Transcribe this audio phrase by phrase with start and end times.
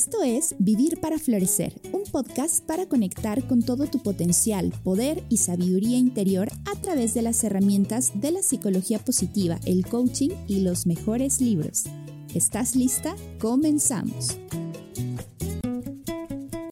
[0.00, 5.36] Esto es Vivir para Florecer, un podcast para conectar con todo tu potencial, poder y
[5.36, 10.86] sabiduría interior a través de las herramientas de la psicología positiva, el coaching y los
[10.86, 11.84] mejores libros.
[12.34, 13.14] ¿Estás lista?
[13.38, 14.38] Comenzamos.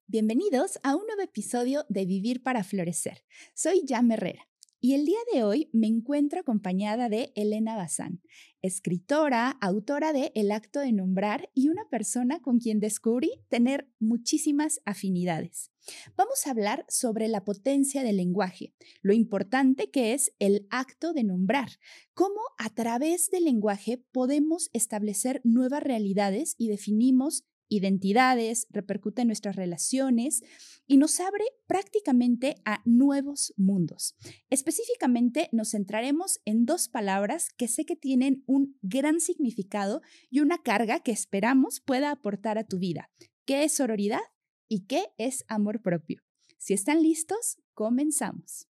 [0.06, 3.24] Bienvenidos a un nuevo episodio de Vivir para Florecer.
[3.52, 4.48] Soy Jam Herrera.
[4.80, 8.22] Y el día de hoy me encuentro acompañada de Elena Bazán,
[8.62, 14.80] escritora, autora de El acto de nombrar y una persona con quien descubrí tener muchísimas
[14.84, 15.70] afinidades.
[16.16, 21.24] Vamos a hablar sobre la potencia del lenguaje, lo importante que es el acto de
[21.24, 21.70] nombrar,
[22.14, 29.56] cómo a través del lenguaje podemos establecer nuevas realidades y definimos identidades, repercute en nuestras
[29.56, 30.42] relaciones
[30.86, 34.14] y nos abre prácticamente a nuevos mundos.
[34.50, 40.00] Específicamente nos centraremos en dos palabras que sé que tienen un gran significado
[40.30, 43.10] y una carga que esperamos pueda aportar a tu vida.
[43.44, 44.20] ¿Qué es sororidad
[44.68, 46.22] y qué es amor propio?
[46.58, 48.68] Si están listos, comenzamos.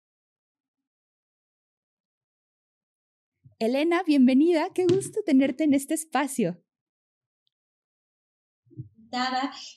[3.60, 4.70] Elena, bienvenida.
[4.76, 6.64] Qué gusto tenerte en este espacio.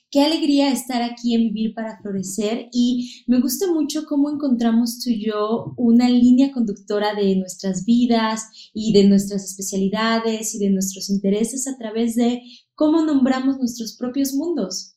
[0.09, 5.09] Qué alegría estar aquí en Vivir para Florecer y me gusta mucho cómo encontramos tú
[5.09, 11.09] y yo una línea conductora de nuestras vidas y de nuestras especialidades y de nuestros
[11.09, 12.41] intereses a través de
[12.75, 14.95] cómo nombramos nuestros propios mundos.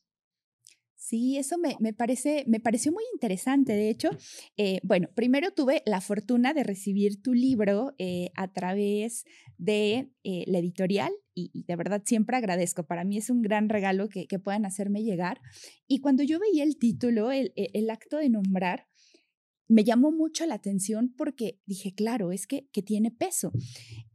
[1.15, 3.73] Sí, eso me, parece, me pareció muy interesante.
[3.73, 4.11] De hecho,
[4.57, 9.25] eh, bueno, primero tuve la fortuna de recibir tu libro eh, a través
[9.57, 12.83] de eh, la editorial y, de verdad siempre agradezco.
[12.83, 15.41] Para mí es un gran regalo que, puedan hacerme llegar.
[15.87, 18.89] Y cuando yo veía el título, el, el acto de nombrar,
[19.69, 23.53] me llamó mucho la atención porque dije, claro, es que, que tiene peso.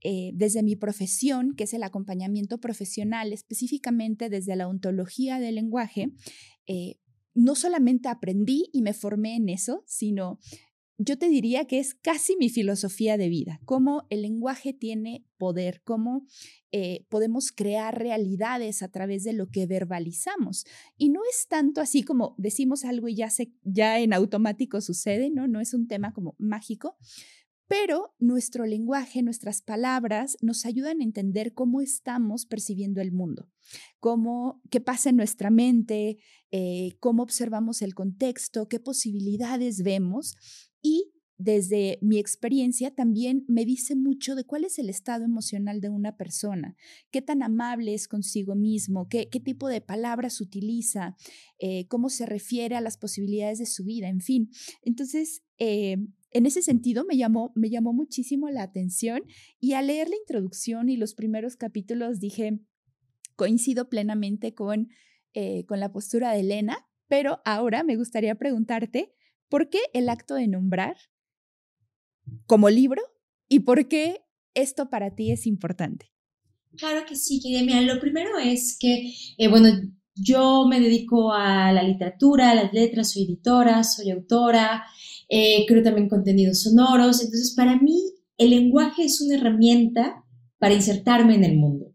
[0.01, 6.13] Eh, desde mi profesión, que es el acompañamiento profesional, específicamente desde la ontología del lenguaje,
[6.67, 6.99] eh,
[7.33, 10.39] no solamente aprendí y me formé en eso, sino
[10.99, 15.81] yo te diría que es casi mi filosofía de vida, cómo el lenguaje tiene poder,
[15.85, 16.25] cómo
[16.73, 20.65] eh, podemos crear realidades a través de lo que verbalizamos.
[20.97, 25.29] Y no es tanto así como decimos algo y ya, se, ya en automático sucede,
[25.29, 25.47] ¿no?
[25.47, 26.97] No es un tema como mágico,
[27.69, 33.47] pero nuestro lenguaje, nuestras palabras nos ayudan a entender cómo estamos percibiendo el mundo,
[33.99, 36.17] cómo, qué pasa en nuestra mente,
[36.51, 40.35] eh, cómo observamos el contexto, qué posibilidades vemos
[40.81, 45.87] y desde mi experiencia también me dice mucho de cuál es el estado emocional de
[45.87, 46.75] una persona,
[47.11, 51.15] qué tan amable es consigo mismo, qué, tipo de palabras utiliza,
[51.57, 54.49] eh, cómo se refiere a las posibilidades de su vida, en fin.
[54.81, 55.95] Entonces, eh,
[56.31, 59.21] en ese sentido me llamó, me llamó muchísimo la atención
[59.61, 62.59] y al leer la introducción y los primeros capítulos dije,
[63.37, 64.89] coincido plenamente con,
[65.33, 69.13] eh, con la postura de Elena, pero ahora me gustaría preguntarte,
[69.49, 70.95] ¿Por qué el acto de nombrar
[72.45, 73.01] como libro
[73.47, 74.21] y por qué
[74.53, 76.11] esto para ti es importante?
[76.77, 77.81] Claro que sí, querida.
[77.81, 79.69] lo primero es que, eh, bueno,
[80.15, 84.85] yo me dedico a la literatura, a las letras, soy editora, soy autora,
[85.27, 87.23] eh, creo también contenidos sonoros.
[87.23, 87.97] Entonces, para mí,
[88.37, 90.23] el lenguaje es una herramienta
[90.59, 91.93] para insertarme en el mundo.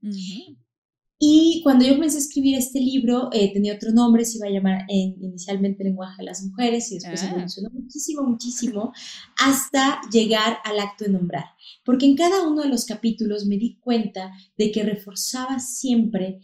[1.26, 4.50] Y cuando yo comencé a escribir este libro, eh, tenía otro nombre, se iba a
[4.50, 7.30] llamar eh, inicialmente Lenguaje de las Mujeres y después ah.
[7.30, 8.92] evolucionó muchísimo, muchísimo
[9.38, 11.46] hasta llegar al acto de nombrar.
[11.82, 16.42] Porque en cada uno de los capítulos me di cuenta de que reforzaba siempre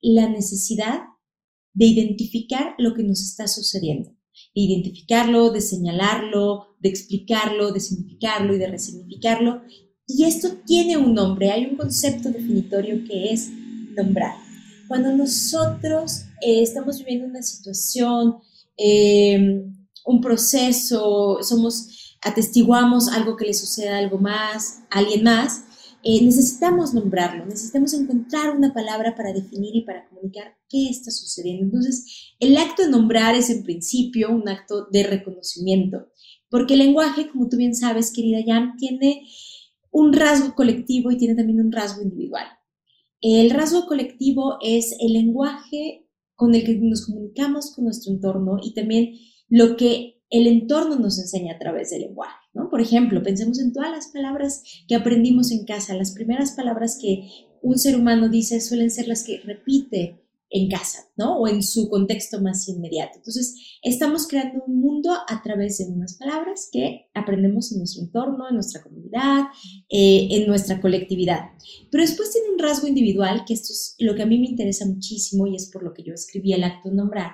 [0.00, 1.00] la necesidad
[1.74, 4.16] de identificar lo que nos está sucediendo.
[4.54, 9.60] De identificarlo, de señalarlo, de explicarlo, de significarlo y de resignificarlo.
[10.06, 13.50] Y esto tiene un nombre, hay un concepto definitorio que es
[13.94, 14.36] nombrar.
[14.88, 18.38] Cuando nosotros eh, estamos viviendo una situación,
[18.76, 19.64] eh,
[20.04, 25.64] un proceso, somos, atestiguamos algo que le sucede a algo más, a alguien más,
[26.04, 31.64] eh, necesitamos nombrarlo, necesitamos encontrar una palabra para definir y para comunicar qué está sucediendo.
[31.64, 36.08] Entonces, el acto de nombrar es en principio un acto de reconocimiento,
[36.50, 39.28] porque el lenguaje, como tú bien sabes, querida Jan, tiene
[39.92, 42.46] un rasgo colectivo y tiene también un rasgo individual.
[43.22, 48.74] El rasgo colectivo es el lenguaje con el que nos comunicamos con nuestro entorno y
[48.74, 49.14] también
[49.48, 52.34] lo que el entorno nos enseña a través del lenguaje.
[52.68, 55.94] Por ejemplo, pensemos en todas las palabras que aprendimos en casa.
[55.94, 57.28] Las primeras palabras que
[57.62, 60.21] un ser humano dice suelen ser las que repite
[60.52, 61.38] en casa, ¿no?
[61.38, 63.12] O en su contexto más inmediato.
[63.16, 68.48] Entonces, estamos creando un mundo a través de unas palabras que aprendemos en nuestro entorno,
[68.48, 69.44] en nuestra comunidad,
[69.88, 71.40] eh, en nuestra colectividad.
[71.90, 74.86] Pero después tiene un rasgo individual, que esto es lo que a mí me interesa
[74.86, 77.32] muchísimo y es por lo que yo escribí el acto nombrar,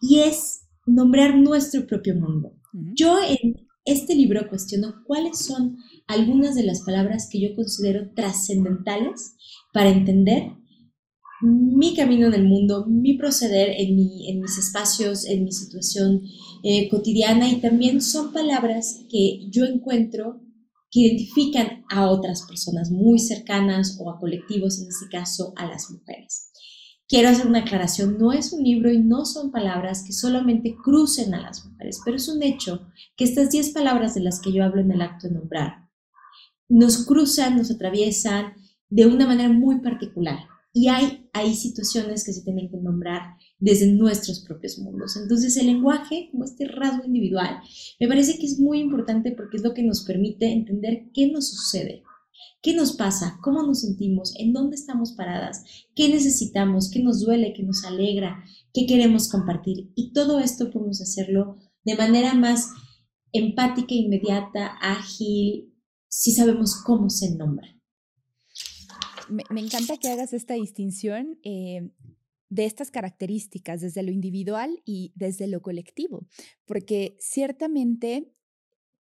[0.00, 2.52] y es nombrar nuestro propio mundo.
[2.94, 9.36] Yo en este libro cuestiono cuáles son algunas de las palabras que yo considero trascendentales
[9.72, 10.52] para entender
[11.42, 16.22] mi camino en el mundo, mi proceder en, mis espacios, en mi situación
[16.62, 20.40] eh, cotidiana y también son palabras que yo encuentro
[20.90, 25.90] que identifican a otras personas muy cercanas o a colectivos, en este caso a las
[25.90, 26.50] mujeres.
[27.08, 31.34] Quiero hacer una aclaración, no es un libro y no son palabras que solamente crucen
[31.34, 32.86] a las mujeres, pero es un hecho
[33.16, 35.82] que estas 10 palabras de las que yo hablo en el acto de nombrar
[36.72, 38.54] nos cruzan, nos atraviesan
[38.88, 40.38] de una manera muy particular.
[40.74, 45.16] Y hay, hay situaciones que se tienen que nombrar desde nuestros propios mundos.
[45.16, 47.60] Entonces el lenguaje, como este rasgo individual,
[48.00, 51.48] me parece que es muy importante porque es lo que nos permite entender qué nos
[51.48, 52.02] sucede,
[52.62, 55.62] qué nos pasa, cómo nos sentimos, en dónde estamos paradas,
[55.94, 58.42] qué necesitamos, qué nos duele, qué nos alegra,
[58.72, 59.92] qué queremos compartir.
[59.94, 62.70] Y todo esto podemos hacerlo de manera más
[63.32, 65.74] empática, inmediata, ágil,
[66.08, 67.71] si sabemos cómo se nombra
[69.32, 71.90] me, encanta que hagas esta distinción eh,
[72.48, 76.26] de estas características desde lo individual y desde lo colectivo,
[76.66, 78.30] porque ciertamente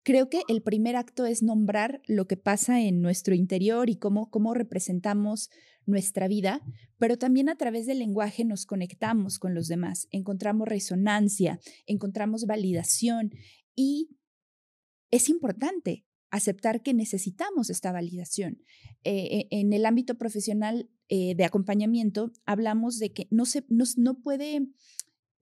[0.04, 4.30] creo que el primer acto es nombrar lo que pasa en nuestro interior y cómo,
[4.30, 5.50] cómo representamos
[5.86, 6.60] nuestra vida,
[6.98, 13.32] pero también a través del lenguaje nos conectamos con los demás, encontramos resonancia, encontramos validación
[13.74, 14.16] y
[15.10, 18.62] es importante aceptar que necesitamos esta validación.
[19.04, 24.18] Eh, e, en el ámbito profesional eh, de acompañamiento hablamos de que no se, no,
[24.22, 24.66] puede,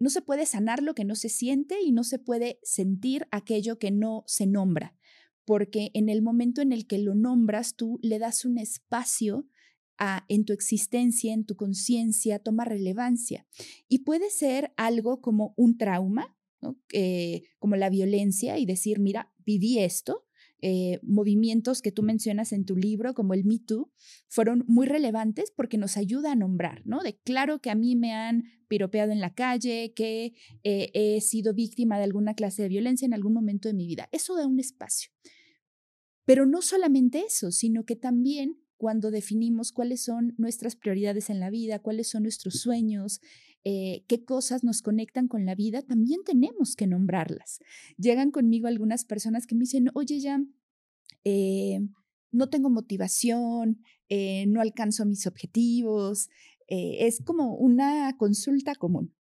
[0.01, 3.79] no se puede sanar lo que no se siente y no se puede sentir aquello
[3.79, 4.97] que no se nombra,
[5.45, 9.47] porque en el momento en el que lo nombras, tú le das un espacio
[9.97, 13.47] a, en tu existencia, en tu conciencia, toma relevancia.
[13.89, 16.37] Y puede ser algo como un trauma,
[16.93, 20.27] eh, como la violencia, y decir, mira, viví esto,
[20.63, 23.91] eh, movimientos que tú mencionas en tu libro, como el Me Too,
[24.29, 27.01] fueron muy relevantes porque nos ayuda a nombrar, ¿no?
[27.01, 31.55] De claro que a mí me han piropeado en la calle, que eh, he sido
[31.55, 34.09] víctima de alguna clase de violencia en algún momento de mi vida.
[34.13, 35.11] Eso da un espacio.
[36.25, 41.51] Pero no solamente eso, sino que también cuando definimos cuáles son nuestras prioridades en la
[41.51, 43.21] vida, cuáles son nuestros sueños,
[43.65, 47.61] eh, qué cosas nos conectan con la vida, también tenemos que nombrarlas.
[47.99, 50.43] Llegan conmigo algunas personas que me dicen, oye, ya,
[51.25, 51.81] eh,
[52.33, 56.29] no tengo motivación, eh, no alcanzo mis objetivos.
[56.69, 59.13] es como una consulta común.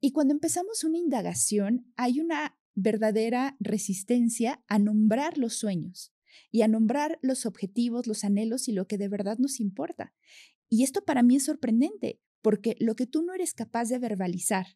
[0.00, 6.14] Y cuando empezamos una indagación, hay una verdadera resistencia a nombrar los sueños
[6.50, 10.14] y a nombrar los objetivos, los anhelos y lo que de verdad nos importa.
[10.68, 14.66] Y esto para mí es sorprendente, porque lo que tú no eres capaz de verbalizar,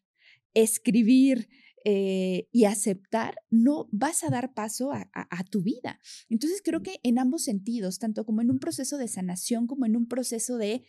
[0.55, 1.49] escribir
[1.85, 5.99] eh, y aceptar, no vas a dar paso a, tu vida.
[6.29, 9.95] Entonces creo que en ambos sentidos, tanto como en un proceso de sanación como en
[9.95, 10.83] un proceso de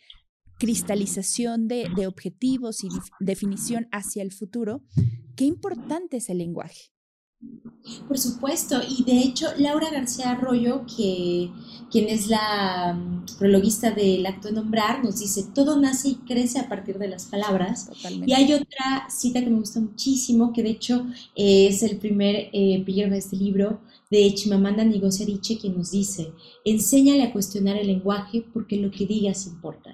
[0.57, 2.89] cristalización de, de objetivos y
[3.19, 4.83] definición hacia el futuro,
[5.35, 6.90] qué importante es el lenguaje.
[8.07, 11.49] Por supuesto, y de hecho Laura García Arroyo, que,
[11.91, 16.59] quien es la mm, prologuista del acto de nombrar, nos dice, todo nace y crece
[16.59, 17.89] a partir de las palabras.
[18.25, 21.05] Y hay otra cita que me gusta muchísimo, que de hecho
[21.35, 26.33] eh, es el primer eh, de este libro, de Chimamanda Ngozi Adichie, quien nos dice,
[26.65, 29.93] enséñale a cuestionar el lenguaje porque lo que digas importa.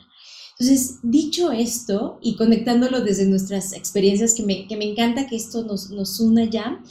[0.59, 5.63] Entonces, dicho esto y conectándolo desde nuestras experiencias, que me, que me encanta que esto
[5.63, 6.81] nos, nos una ya,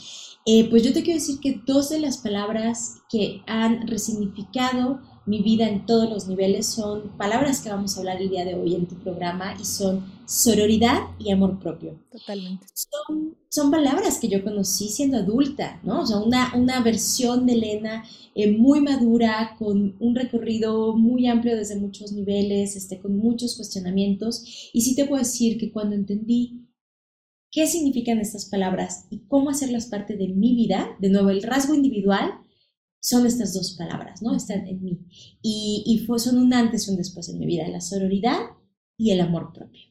[0.49, 5.41] eh, pues yo te quiero decir que dos de las palabras que han resignificado mi
[5.41, 8.75] vida en todos los niveles son palabras que vamos a hablar el día de hoy
[8.75, 11.99] en tu programa y son sororidad y amor propio.
[12.09, 12.65] Totalmente.
[12.73, 16.01] Son, son palabras que yo conocí siendo adulta, ¿no?
[16.01, 21.57] O sea, una, una versión de Elena eh, muy madura, con un recorrido muy amplio
[21.57, 24.69] desde muchos niveles, este, con muchos cuestionamientos.
[24.71, 26.66] Y sí te puedo decir que cuando entendí
[27.57, 31.73] qué significan estas palabras y cómo hacerlas parte de mi vida, de nuevo, el rasgo
[31.73, 32.29] individual
[32.99, 34.35] son estas dos palabras, ¿no?
[34.35, 34.99] Están en mí.
[35.41, 38.37] Y, y fue, son un antes y un después en mi vida, la sororidad
[38.95, 39.81] y el amor propio.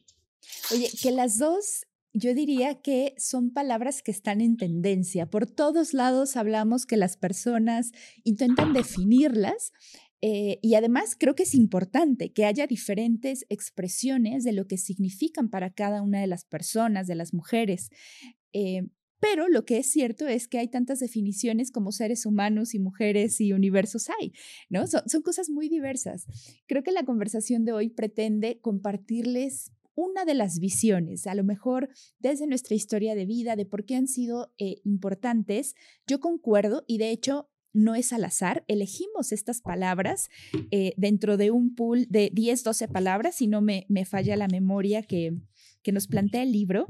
[0.71, 5.29] Oye, que las dos yo diría que son palabras que están en tendencia.
[5.29, 7.91] Por todos lados hablamos que las personas
[8.23, 9.73] intentan definirlas
[10.21, 15.49] Eh, y además creo que es importante que haya diferentes expresiones de lo que significan
[15.49, 17.89] para cada una de las personas, de las mujeres.
[18.53, 18.87] Eh,
[19.19, 23.41] pero lo que es cierto es que hay tantas definiciones como seres humanos y mujeres
[23.41, 24.31] y universos hay,
[24.69, 24.85] ¿no?
[24.87, 26.27] Son, cosas muy diversas.
[26.67, 31.89] Creo que la conversación de hoy pretende compartirles una de las visiones, a lo mejor
[32.19, 35.73] desde nuestra historia de vida, de por qué han sido eh, importantes.
[36.05, 40.29] Yo concuerdo y de hecho no es al azar, elegimos estas palabras
[40.71, 44.47] eh, dentro de un pool de 10, 12 palabras, si no me, me falla la
[44.47, 45.33] memoria que,
[45.83, 46.87] que nos plantea el libro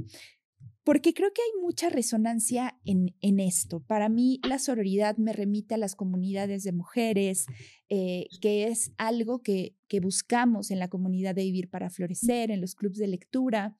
[0.87, 3.81] porque creo que hay mucha resonancia en, en, esto.
[3.81, 7.45] Para mí, la sororidad me remite a las comunidades de mujeres,
[7.89, 12.61] eh, que es algo que, que buscamos en la comunidad de Vivir para Florecer, en
[12.61, 13.75] los clubes de lectura,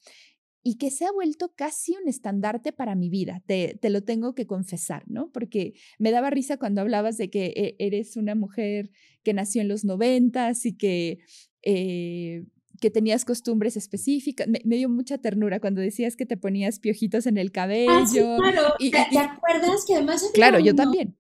[0.64, 4.36] y que se ha vuelto casi un estandarte para mi vida, te, te, lo tengo
[4.36, 5.32] que confesar, ¿no?
[5.32, 8.92] Porque me daba risa cuando hablabas de que eh, eres una mujer
[9.24, 11.20] que nació en los noventas y que
[11.64, 12.46] eh,
[12.80, 14.48] que tenías costumbres específicas.
[14.48, 17.92] Me, dio mucha ternura cuando decías que te ponías piojitos en el cabello.
[17.92, 18.74] Ah, sí, claro.
[18.80, 20.30] ¿Te, acuerdas que además...
[20.34, 21.18] Claro, yo también.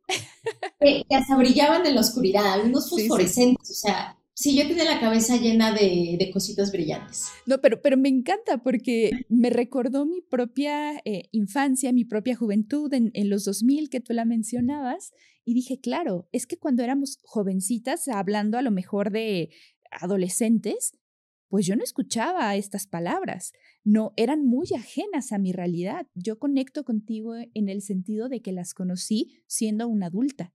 [0.79, 4.16] Que, hasta brillaban en la oscuridad, unos fosforescentes, o sea...
[4.39, 7.25] Sí, yo tenía la cabeza llena de, de, cositas brillantes.
[7.47, 12.93] No, pero, pero me encanta porque me recordó mi propia eh, infancia, mi propia juventud
[12.93, 15.11] en, en los 2000 que tú la mencionabas
[15.43, 19.49] y dije, claro, es que cuando éramos jovencitas, hablando a lo mejor de
[19.89, 20.91] adolescentes,
[21.47, 23.53] pues yo no escuchaba estas palabras,
[23.83, 26.05] no eran muy ajenas a mi realidad.
[26.13, 30.53] Yo conecto contigo en el sentido de que las conocí siendo una adulta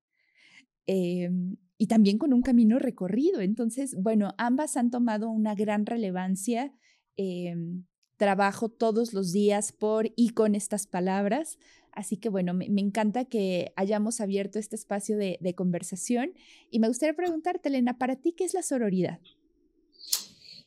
[0.86, 3.40] em, y también con un camino recorrido.
[3.40, 6.72] Entonces, bueno, ambas han tomado una gran relevancia.
[7.16, 7.82] Em,
[8.18, 11.58] trabajo todos los días por y con estas palabras.
[11.90, 16.34] Así que bueno, me, encanta que hayamos abierto este espacio de, conversación
[16.70, 19.18] y me gustaría preguntarte, Elena, para ti, ¿qué es la sororidad?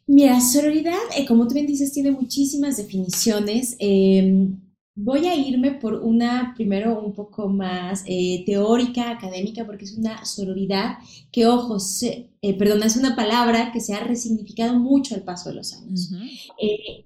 [0.08, 3.78] Mira, sororidad, eh, como tú bien dices, tiene muchísimas definiciones.
[3.80, 4.60] Em,
[4.96, 10.24] voy a irme por una, primero, un poco más eh, teórica, académica, porque es una
[10.26, 10.98] sororidad
[11.32, 15.50] que, ojo, se, eh, perdona, es una palabra que se ha resignificado mucho al paso
[15.50, 16.12] de los años.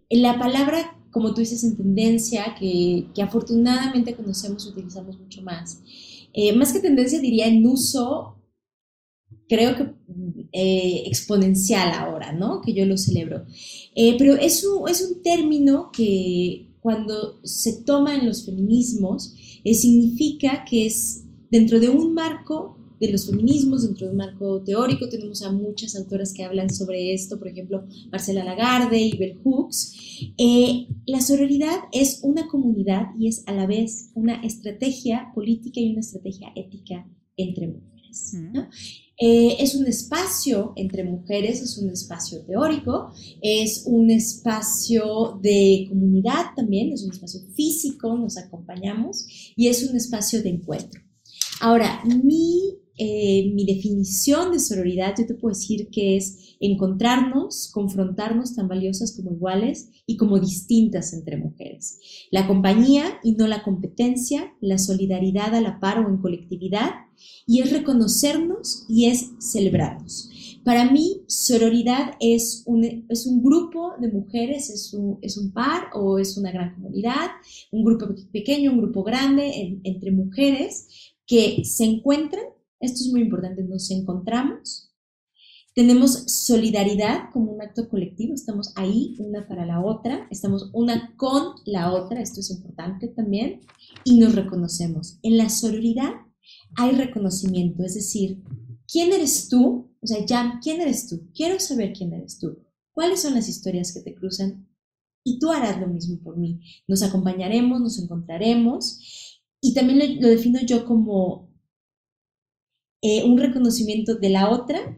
[0.09, 5.81] la palabra, como tú dices, en tendencia, que, que afortunadamente conocemos y utilizamos mucho más.
[6.55, 8.35] más que tendencia, diría en uso
[9.49, 9.83] creo que
[10.53, 12.61] eh, exponencial ahora, ¿no?
[12.61, 13.45] Que yo lo celebro.
[13.95, 19.33] Eh, pero es un, es un término que cuando se toma en los feminismos
[19.63, 24.61] eh, significa que es dentro de un marco de los feminismos, dentro de un marco
[24.61, 29.39] teórico, tenemos a muchas autoras que hablan sobre esto, por ejemplo, Marcela Lagarde y Bell
[29.43, 29.93] Hooks.
[31.05, 36.01] la sororidad es una comunidad y es a la vez una estrategia política y una
[36.01, 37.07] estrategia ética
[37.37, 37.98] entre mujeres.
[38.33, 38.67] ¿No?
[39.21, 43.11] Eh, es un espacio entre mujeres, es un espacio teórico,
[43.41, 49.25] es un espacio de comunidad también, es un espacio físico, nos acompañamos
[49.57, 51.01] y es un espacio de encuentro.
[51.59, 58.55] Ahora, mi, eh, mi definición de sororidad, yo te puedo decir que es encontrarnos, confrontarnos
[58.55, 61.99] tan valiosas como iguales y como distintas entre mujeres.
[62.31, 66.91] La compañía y no la competencia, la solidaridad a la par o en colectividad,
[67.45, 70.29] y es reconocernos y es celebrarnos.
[70.63, 75.89] Para mí, sororidad es un, es un grupo de mujeres, es un, es un, par
[75.93, 77.29] o es una gran comunidad,
[77.71, 80.87] un grupo pequeño, un grupo grande entre mujeres
[81.25, 82.43] que se encuentran,
[82.79, 84.89] esto es muy importante, nos encontramos,
[85.73, 91.53] tenemos solidaridad como un acto colectivo, estamos ahí una para la otra, estamos una con
[91.65, 93.61] la otra, esto es importante también,
[94.03, 95.19] y nos reconocemos.
[95.23, 96.11] En la sororidad
[96.75, 98.41] hay reconocimiento, es decir,
[98.87, 99.91] ¿quién eres tú?
[100.01, 101.29] O sea, ya, ¿quién eres tú?
[101.33, 102.57] Quiero saber quién eres tú.
[102.93, 104.67] ¿Cuáles son las historias que te cruzan?
[105.23, 106.61] Y tú harás lo mismo por mí.
[106.87, 109.41] Nos acompañaremos, nos encontraremos.
[109.61, 111.49] Y también lo, defino yo como
[113.01, 114.97] eh, un reconocimiento de la otra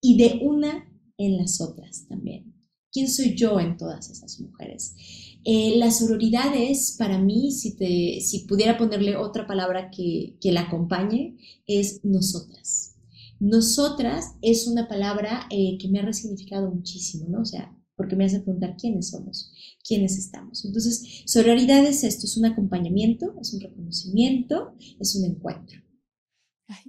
[0.00, 2.54] y de una en las otras también.
[2.92, 5.29] ¿Quién soy yo en todas esas mujeres?
[5.44, 10.52] Eh, la sororidad es, para mí, si, te, si pudiera ponerle otra palabra que, que
[10.52, 12.96] la acompañe, es nosotras.
[13.38, 17.40] Nosotras es una palabra eh, que me ha resignificado muchísimo, ¿no?
[17.40, 19.50] O sea, porque me hace preguntar quiénes somos,
[19.82, 20.64] quiénes estamos.
[20.64, 25.80] Entonces, sororidad es esto, es un acompañamiento, es un reconocimiento, es un encuentro.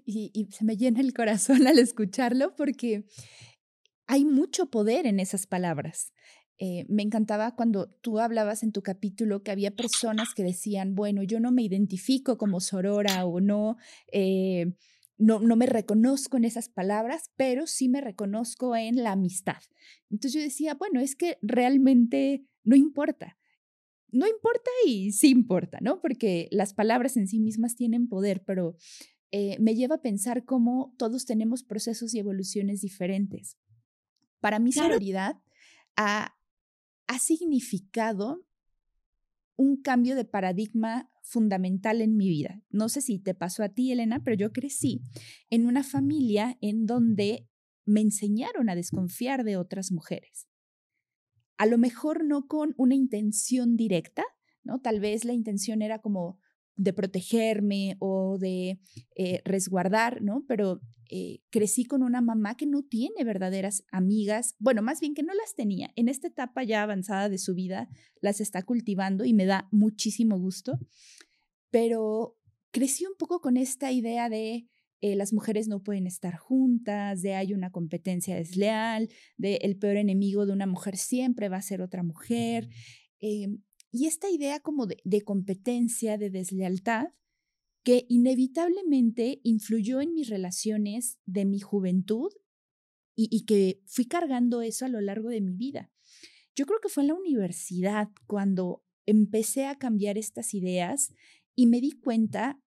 [0.05, 3.05] y, y se me llena el corazón al escucharlo porque
[4.07, 6.11] hay mucho poder en esas palabras.
[6.63, 11.23] Eh, me encantaba cuando tú hablabas en tu capítulo que había personas que decían, bueno,
[11.23, 13.77] yo no me identifico como sorora o no,
[14.11, 14.71] eh,
[15.17, 19.57] no, no me reconozco en esas palabras, pero sí me reconozco en la amistad.
[20.11, 23.39] Entonces yo decía, bueno, es que realmente no importa.
[24.11, 25.99] No importa y sí importa, ¿no?
[25.99, 28.75] Porque las palabras en sí mismas tienen poder, pero
[29.31, 33.57] eh, me lleva a pensar cómo todos tenemos procesos y evoluciones diferentes.
[34.39, 35.37] Para mí, sororidad
[35.95, 36.35] ha,
[37.11, 38.47] ha significado
[39.57, 42.63] un cambio de paradigma fundamental en mi vida.
[42.69, 45.01] No sé si te pasó a ti, Elena, pero yo crecí
[45.49, 47.49] en una familia en donde
[47.83, 50.47] me enseñaron a desconfiar de otras mujeres.
[51.57, 54.23] A lo mejor no con una intención directa,
[54.63, 54.79] ¿no?
[54.79, 56.39] Tal vez la intención era como
[56.75, 58.79] de protegerme o de
[59.15, 60.45] eh, resguardar, ¿no?
[60.47, 65.23] Pero eh, crecí con una mamá que no tiene verdaderas amigas, bueno, más bien que
[65.23, 65.91] no las tenía.
[65.95, 67.89] En esta etapa ya avanzada de su vida
[68.21, 70.79] las está cultivando y me da muchísimo gusto,
[71.69, 72.37] pero
[72.71, 74.67] crecí un poco con esta idea de
[75.01, 79.97] eh, las mujeres no pueden estar juntas, de hay una competencia desleal, de el peor
[79.97, 82.69] enemigo de una mujer siempre va a ser otra mujer.
[83.91, 87.07] Y esta idea como de, competencia, de deslealtad,
[87.83, 92.31] que inevitablemente influyó en mis relaciones de mi juventud
[93.15, 95.91] y, y, que fui cargando eso a lo largo de mi vida.
[96.55, 101.11] Yo creo que fue en la universidad cuando empecé a cambiar estas ideas
[101.55, 102.61] y me di cuenta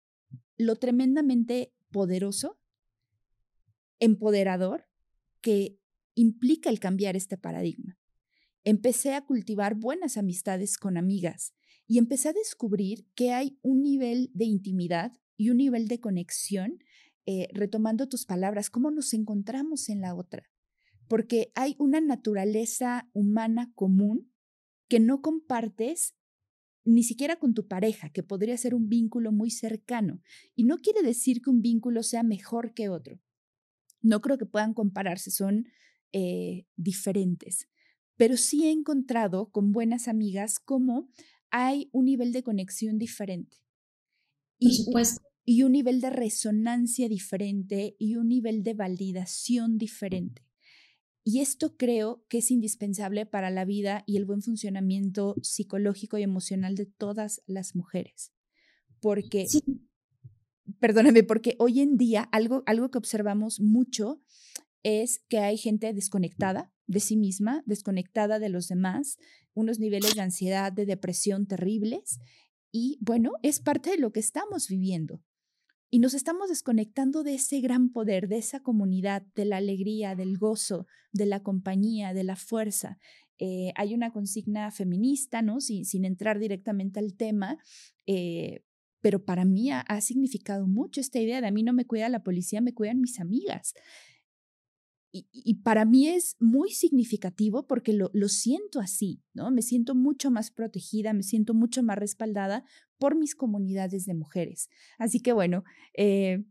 [0.59, 2.59] lo tremendamente poderoso,
[3.99, 4.89] empoderador,
[5.41, 5.79] que
[6.15, 7.99] implica el cambiar este paradigma
[8.65, 11.55] empecé a cultivar buenas amistades con amigas
[11.87, 16.79] y empecé a descubrir que hay un nivel de intimidad y un nivel de conexión,
[17.27, 20.51] eh, retomando tus palabras, cómo nos encontramos en la otra,
[21.09, 24.33] porque hay una naturaleza humana común
[24.89, 26.15] que no compartes
[26.87, 30.21] ni siquiera con tu pareja, que podría ser un vínculo muy cercano.
[30.55, 33.19] Y no quiere decir que un vínculo sea mejor que otro.
[34.03, 35.67] No creo que puedan compararse, son
[36.13, 37.69] eh, diferentes
[38.17, 41.09] pero sí he encontrado con buenas amigas cómo
[41.51, 43.59] hay un nivel de conexión diferente.
[44.59, 44.87] Y,
[45.45, 50.43] y un nivel de resonancia diferente y un nivel de validación diferente.
[51.23, 56.23] Y esto creo que es indispensable para la vida y el buen funcionamiento psicológico y
[56.23, 58.33] emocional de todas las mujeres.
[59.01, 59.47] Porque,
[60.79, 64.23] perdóname, porque hoy en día algo, algo que observamos mucho
[64.85, 69.17] es que hay gente desconectada de sí misma, desconectada de los demás,
[69.55, 72.21] unos niveles de ansiedad, de depresión terribles.
[72.71, 75.23] Y bueno, es parte de lo que estamos viviendo.
[75.91, 80.37] Y nos estamos desconectando de ese gran poder, de esa comunidad, de la alegría, del
[80.39, 82.99] gozo, de la compañía, de la fuerza.
[83.39, 85.61] Eh, hay una consigna feminista, ¿no?
[85.61, 87.59] Sin, entrar directamente al tema,
[88.07, 88.65] eh,
[89.01, 92.09] pero para mí ha, ha, significado mucho esta idea de a mí no me cuida
[92.09, 93.75] la policía, me cuidan mis amigas
[95.17, 99.53] y, para mí es muy significativo porque lo, lo, siento así, ¿no?
[99.53, 102.65] Me siento mucho más protegida, me siento mucho más respaldada
[102.99, 104.69] por mis comunidades de mujeres.
[104.99, 105.63] Así que bueno,
[105.97, 106.45] eh,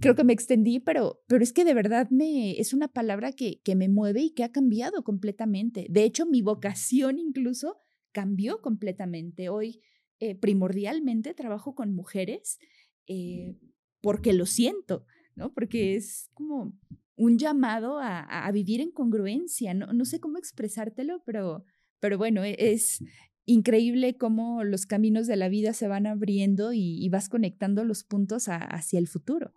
[0.00, 3.60] creo que me extendí, pero, pero es que de verdad me, es una palabra que,
[3.62, 5.86] que me mueve y que ha cambiado completamente.
[5.88, 7.76] De hecho, mi vocación incluso
[8.10, 9.48] cambió completamente.
[9.48, 9.80] Hoy
[10.18, 12.58] eh, primordialmente trabajo con mujeres
[13.06, 13.56] eh,
[14.00, 15.54] porque lo siento, ¿no?
[15.54, 16.76] Porque es como
[17.18, 19.74] un llamado a, vivir en congruencia.
[19.74, 21.64] No, no, sé cómo expresártelo, pero,
[22.00, 23.00] pero bueno, e, es
[23.44, 28.46] increíble cómo los caminos de la vida se van abriendo y, vas conectando los puntos
[28.48, 29.52] hacia el futuro.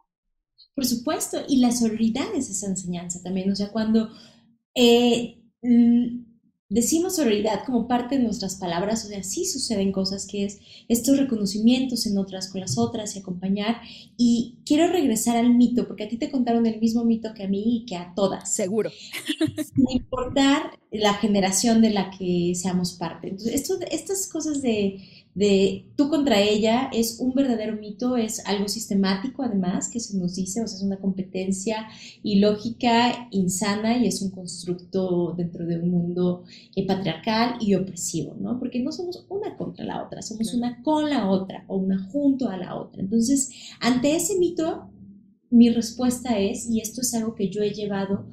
[0.73, 4.09] Por supuesto, y la sororidad es esa enseñanza también, o sea, cuando
[4.73, 5.43] eh,
[6.71, 11.17] decimos sororidad como parte de nuestras palabras, o sea, sí suceden cosas que es estos
[11.17, 13.81] reconocimientos en otras con las otras y acompañar.
[14.17, 17.49] Y quiero regresar al mito, porque a ti te contaron el mismo mito que a
[17.49, 18.53] mí y que a todas.
[18.53, 18.89] Seguro.
[18.89, 23.27] Sin importar la generación de la que seamos parte.
[23.27, 28.67] Entonces, esto, estas cosas de de tú contra ella es un verdadero mito, es algo
[28.67, 31.87] sistemático además que se nos dice, o sea, es una competencia
[32.21, 36.43] ilógica, insana y es un constructo dentro de un mundo
[36.75, 38.59] eh, patriarcal y opresivo, ¿no?
[38.59, 42.49] Porque no somos una contra la otra, somos una con la otra o una junto
[42.49, 43.01] a la otra.
[43.01, 44.89] Entonces, ante ese mito,
[45.49, 48.25] mi respuesta es, y esto es algo que yo he llevado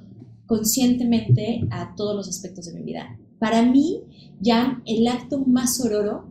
[0.46, 3.18] conscientemente a todos los aspectos de mi vida.
[3.38, 4.02] Para mí,
[4.40, 6.27] ya el acto más sororo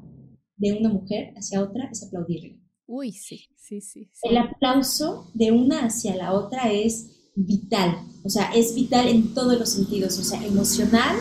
[0.58, 2.60] de una mujer hacia otra es aplaudirle.
[2.86, 8.52] Uy, sí, sí, sí, El aplauso de una hacia la otra es vital, o sea,
[8.56, 11.18] es vital en todos los sentidos, o sea, emocional,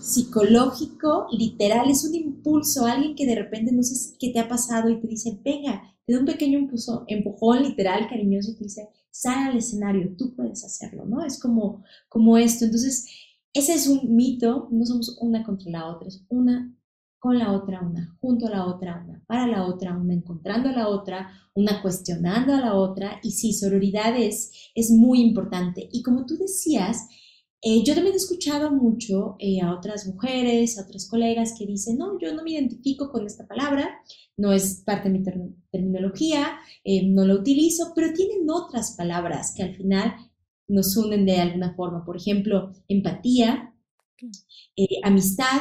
[0.00, 4.88] psicológico, literal, es un impulso, alguien que de repente no sé qué te ha pasado
[4.88, 6.58] y te dice, venga, te da un pequeño
[7.06, 11.24] empujón literal, cariñoso y te dice, sal al escenario, tú puedes hacerlo, ¿no?
[11.24, 12.64] Es como, como esto.
[12.64, 13.06] Entonces,
[13.52, 16.74] ese es un mito, no somos una contra la otra, es una
[17.20, 20.72] con la otra, una junto a la otra, una para la otra, una encontrando a
[20.72, 23.20] la otra, una cuestionando a la otra.
[23.22, 25.86] Y sí, sororidad es, es muy importante.
[25.92, 27.08] Y como tú decías,
[27.62, 31.98] eh, yo también he escuchado mucho eh, a otras mujeres, a otras colegas que dicen,
[31.98, 34.00] no, yo no me identifico con esta palabra,
[34.38, 35.24] no es parte de mi
[35.70, 40.14] terminología, eh, no la utilizo, pero tienen otras palabras que al final
[40.68, 42.02] nos unen de alguna forma.
[42.02, 43.74] Por ejemplo, empatía,
[45.02, 45.60] amistad,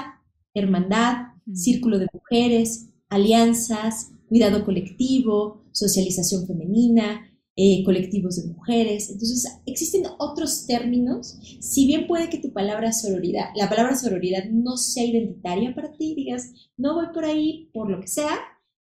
[0.53, 9.09] hermandad, círculo de mujeres, alianzas, cuidado colectivo, socialización femenina, eh, colectivos de mujeres.
[9.09, 11.37] Entonces, existen otros términos.
[11.59, 16.15] Si bien puede que tu palabra sororidad, la palabra sororidad no sea identitaria para ti,
[16.15, 18.37] digas, no voy por ahí por lo que sea,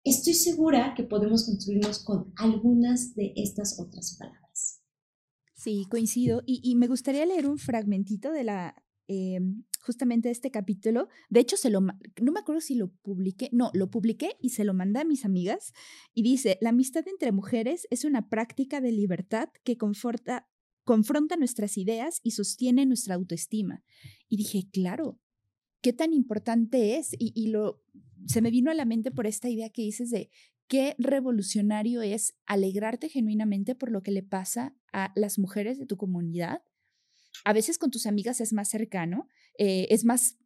[0.05, 4.81] estoy segura que podemos construirnos con algunas de estas otras palabras.
[5.57, 6.43] Sí, coincido.
[6.45, 8.75] Y, me gustaría leer un fragmentito de la,
[9.13, 11.09] em, justamente este capítulo.
[11.29, 14.65] De hecho, se lo, no me acuerdo si lo publiqué, no, lo publiqué y se
[14.65, 15.73] lo mandé a mis amigas
[16.15, 20.49] y dice, la amistad entre mujeres es una práctica de libertad que conforta,
[20.85, 23.83] confronta nuestras ideas y sostiene nuestra autoestima.
[24.29, 25.21] Y dije, claro,
[25.81, 27.83] qué tan importante es y, y lo,
[28.27, 30.31] se me vino a la mente por esta idea que dices de
[30.69, 35.97] qué revolucionario es alegrarte genuinamente por lo que le pasa a las mujeres de tu
[35.97, 36.63] comunidad.
[37.45, 40.37] A veces con tus amigas es más cercano, eh, es más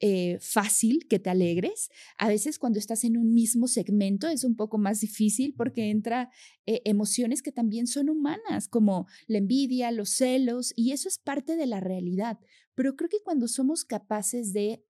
[0.00, 1.88] eh, fácil que te alegres.
[2.18, 6.30] A veces cuando estás en un mismo segmento es un poco más difícil porque entra
[6.66, 11.56] eh, emociones que también son humanas, como la envidia, los celos, y eso es parte
[11.56, 12.38] de la realidad.
[12.74, 14.84] Pero creo que cuando somos capaces de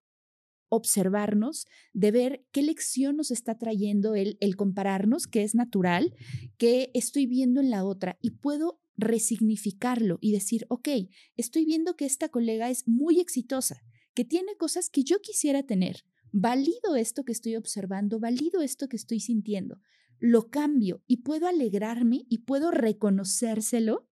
[0.70, 6.16] observarnos, de ver qué lección nos está trayendo el, el compararnos, que es natural,
[6.58, 10.88] que estoy viendo en la otra y puedo resignificarlo y decir, ok,
[11.36, 13.82] estoy viendo que esta colega es muy exitosa,
[14.14, 16.04] que tiene cosas que yo quisiera tener.
[16.32, 19.80] Valido esto que estoy observando, valido esto que estoy sintiendo.
[20.18, 24.08] Lo cambio y puedo alegrarme y puedo reconocérselo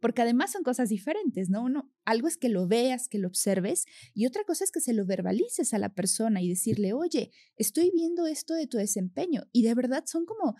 [0.00, 1.62] porque además son cosas diferentes, ¿no?
[1.62, 4.92] Uno, algo es que lo veas, que lo observes, y otra cosa es que se
[4.92, 9.62] lo verbalices a la persona y decirle, oye, estoy viendo esto de tu desempeño, y
[9.62, 10.56] de verdad son como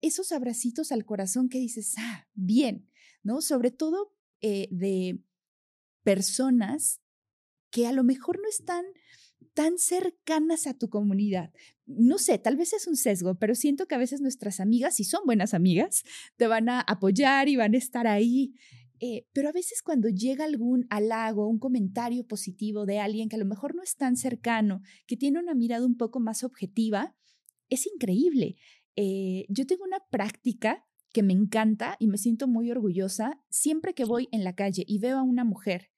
[0.00, 2.88] esos abracitos al corazón que dices, ah, bien,
[3.22, 3.40] ¿no?
[3.40, 5.22] Sobre todo eh, de
[6.02, 7.00] personas
[7.70, 8.84] que a lo mejor no están
[9.54, 11.52] tan cercanas a tu comunidad.
[11.86, 15.04] No sé, tal vez es un sesgo, pero siento que a veces nuestras amigas, si
[15.04, 16.02] son buenas amigas,
[16.36, 18.54] te van a apoyar y van a estar ahí.
[19.00, 23.38] Eh, pero a veces cuando llega algún halago, un comentario positivo de alguien que a
[23.38, 27.16] lo mejor no es tan cercano, que tiene una mirada un poco más objetiva,
[27.70, 28.56] es increíble.
[29.02, 30.84] Eh, yo tengo una práctica
[31.14, 34.98] que me encanta y me siento muy orgullosa siempre que voy en la calle y
[34.98, 35.90] veo a una mujer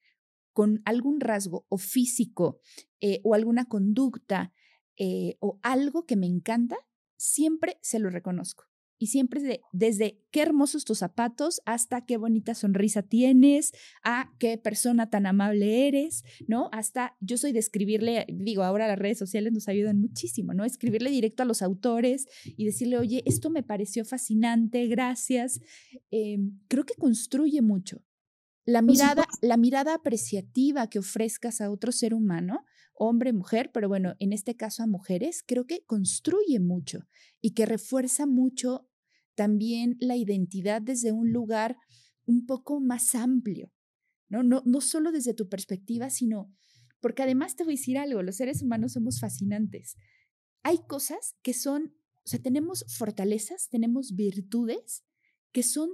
[0.53, 2.61] con algún rasgo o físico
[3.01, 4.53] eh, o alguna conducta
[4.97, 6.77] eh, o algo que me encanta,
[7.17, 8.72] siempre se lo reconozco.
[9.03, 13.73] Y siempre desde qué hermosos tus zapatos hasta qué bonita sonrisa tienes,
[14.05, 16.69] a qué persona tan amable eres, ¿no?
[16.71, 20.65] Hasta yo soy de escribirle, digo, ahora las redes sociales nos ayudan muchísimo, ¿no?
[20.65, 25.59] Escribirle directo a los autores y decirle, oye, esto me pareció fascinante, gracias.
[26.13, 28.05] Em, creo que construye mucho.
[28.65, 34.15] La mirada, la mirada apreciativa que ofrezcas a otro ser humano hombre, mujer, pero bueno,
[34.21, 37.09] en este caso a mujeres, creo que construye mucho
[37.41, 38.89] y que refuerza mucho
[39.35, 41.77] también la identidad desde un lugar
[42.25, 43.73] un poco más amplio,
[44.29, 44.43] ¿no?
[44.43, 46.53] No, no solo desde tu perspectiva, sino
[47.01, 49.97] porque además te voy a decir algo, los seres humanos somos fascinantes.
[50.63, 55.05] Hay cosas que son, o sea, tenemos fortalezas, tenemos virtudes
[55.51, 55.91] que son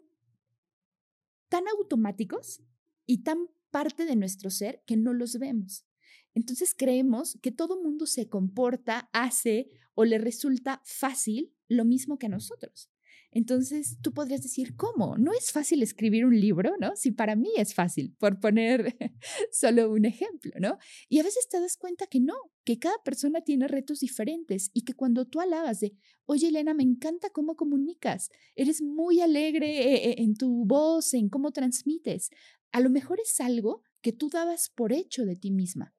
[1.48, 2.62] tan automáticos
[3.06, 5.86] y tan parte de nuestro ser que no los vemos.
[6.34, 12.26] Entonces creemos que todo mundo se comporta, hace o le resulta fácil lo mismo que
[12.26, 12.90] a nosotros.
[13.30, 15.18] Entonces, tú podrías decir, ¿cómo?
[15.18, 16.96] No es fácil escribir un libro, ¿no?
[16.96, 18.96] Si para mí es fácil, por poner
[19.52, 20.78] solo un ejemplo, ¿no?
[21.08, 24.82] Y a veces te das cuenta que no, que cada persona tiene retos diferentes y
[24.82, 30.10] que cuando tú alabas de, oye, Elena, me encanta cómo comunicas, eres muy alegre eh,
[30.10, 32.30] eh, en tu voz, en cómo transmites,
[32.72, 35.94] a lo mejor es algo que tú dabas por hecho de ti misma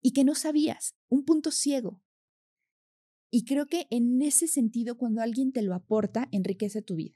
[0.00, 2.00] y que no sabías, un punto ciego,
[3.30, 7.14] y creo que en ese sentido, cuando alguien te lo aporta, enriquece tu vida.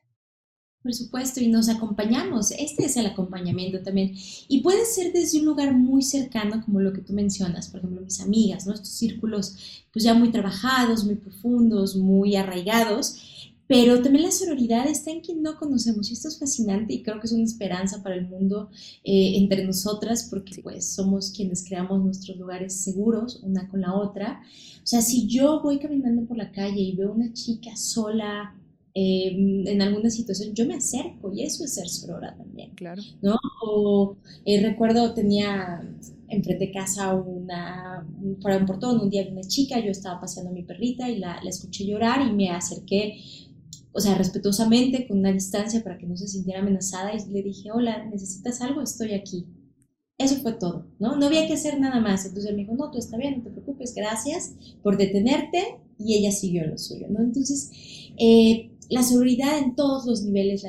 [0.83, 2.51] Por supuesto, y nos acompañamos.
[2.51, 4.15] Este es el acompañamiento también.
[4.49, 8.01] Y puede ser desde un lugar muy cercano, como lo que tú mencionas, por ejemplo,
[8.01, 8.75] mis amigas, ¿no?
[8.75, 13.52] Estos círculos, pues ya muy trabajados, muy profundos, muy arraigados.
[13.73, 17.19] Pero también la sororidad está en quien no conocemos y esto es fascinante y creo
[17.19, 18.69] que es una esperanza para el mundo
[19.03, 24.43] eh, entre nosotras porque pues somos quienes creamos nuestros lugares seguros una con la otra.
[24.83, 28.55] O sea, si yo voy caminando por la calle y veo una chica sola,
[28.95, 32.73] Em, en alguna situación, yo me acerco y eso es ser sorora también.
[32.75, 33.01] Claro.
[33.23, 33.39] ¿No?
[33.65, 35.83] O eh, recuerdo, tenía
[36.29, 38.07] enfrente de casa una,
[38.41, 41.41] fuera un portón, un día una chica, yo estaba paseando a mi perrita y la,
[41.43, 43.19] la escuché llorar y me acerqué,
[43.93, 47.71] o sea, respetuosamente, con una distancia para que no se sintiera amenazada y le dije,
[47.73, 48.81] hola, ¿necesitas algo?
[48.81, 49.47] Estoy aquí.
[50.19, 51.17] Eso fue todo, ¿no?
[51.17, 52.25] No había que hacer nada más.
[52.25, 55.79] Entonces él me dijo, no, tú está bien, no te preocupes, gracias por detenerte.
[55.99, 57.21] Y ella siguió lo suyo, ¿no?
[57.21, 57.71] Entonces,
[58.19, 60.65] eh, la sororidad en todos los niveles,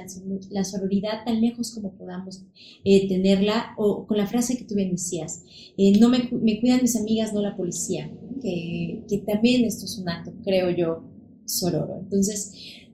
[0.50, 2.42] la, sororidad tan lejos como podamos
[2.86, 5.44] eh, tenerla, o con la frase que tú bien decías,
[5.78, 8.10] eh, no me, cuidan mis amigas, no la policía,
[8.42, 11.04] que, también esto es un acto, creo yo,
[11.46, 12.00] sororo.
[12.00, 12.54] Entonces,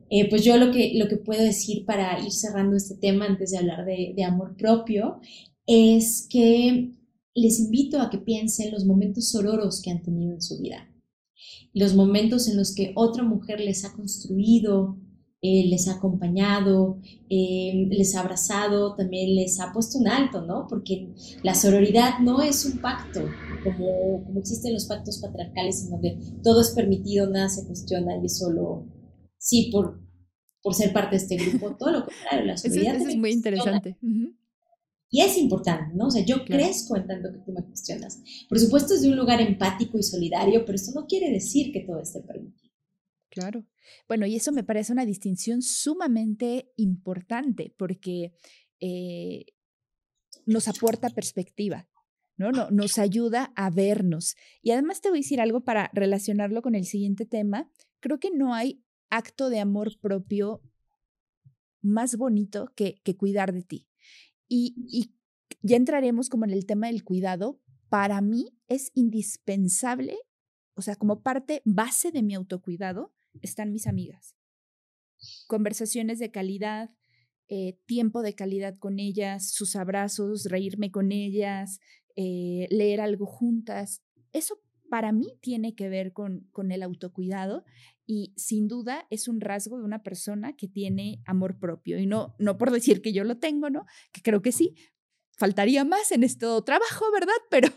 [0.09, 3.51] eh, pues yo lo que, lo que puedo decir para ir cerrando este tema antes
[3.51, 5.19] de hablar de, amor propio
[5.67, 6.93] es que
[7.35, 10.89] les invito a que piensen los momentos sororos que han tenido en su vida,
[11.73, 14.97] los momentos en los que otra mujer les ha construido,
[15.41, 20.65] eh, les ha acompañado, eh, les ha abrazado, también les ha puesto un alto, ¿no?
[20.67, 23.21] Porque la sororidad no es un pacto,
[23.63, 28.27] como, como existen los pactos patriarcales en donde todo es permitido, nada se cuestiona y
[28.27, 28.83] solo,
[29.39, 29.99] sí, por,
[30.61, 33.97] por ser parte de este grupo, todo lo contrario, la sororidad eso, es muy interesante.
[35.11, 36.07] Y es importante, ¿no?
[36.07, 38.21] O sea, yo crezco en tanto que tú me cuestionas.
[38.47, 41.79] Por supuesto, es de un lugar empático y solidario, pero esto no quiere decir que
[41.79, 42.71] todo esté permitido.
[43.29, 43.65] Claro.
[44.07, 48.33] Bueno, y eso me parece una distinción sumamente importante porque
[48.79, 49.45] eh,
[50.45, 51.87] nos aporta perspectiva,
[52.37, 52.51] ¿no?
[52.51, 52.69] ¿no?
[52.69, 54.35] Nos ayuda a vernos.
[54.61, 57.67] Y además te voy a decir algo para relacionarlo con el siguiente tema.
[57.99, 60.61] Creo que no hay acto de amor propio
[61.81, 63.87] más bonito que, que cuidar de ti.
[64.47, 65.13] Y, y
[65.61, 67.59] ya entraremos como en el tema del cuidado.
[67.89, 70.17] Para mí es indispensable,
[70.75, 74.35] o sea, como parte base de mi autocuidado, están mis amigas.
[75.47, 76.91] Conversaciones de calidad,
[77.47, 81.79] eh, tiempo de calidad con ellas, sus abrazos, reírme con ellas,
[82.15, 84.03] eh, leer algo juntas.
[84.33, 87.63] Eso para mí tiene que ver con, con el autocuidado
[88.05, 91.99] y sin duda es un rasgo de una persona que tiene amor propio.
[91.99, 93.85] Y no, no por decir que yo lo tengo, ¿no?
[94.11, 94.75] Que creo que sí,
[95.39, 97.33] faltaría más en este trabajo, ¿verdad?
[97.49, 97.69] Pero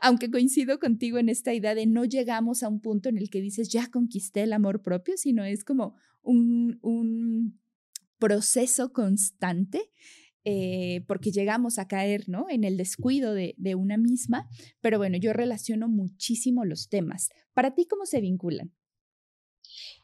[0.00, 3.40] aunque coincido contigo en esta idea de no llegamos a un punto en el que
[3.40, 7.60] dices, ya conquisté el amor propio, sino es como un, un
[8.18, 9.90] proceso constante.
[10.48, 12.46] Eh, porque llegamos a caer ¿no?
[12.48, 14.48] en el descuido de, de una misma,
[14.80, 17.30] pero bueno, yo relaciono muchísimo los temas.
[17.52, 18.72] ¿Para ti cómo se vinculan?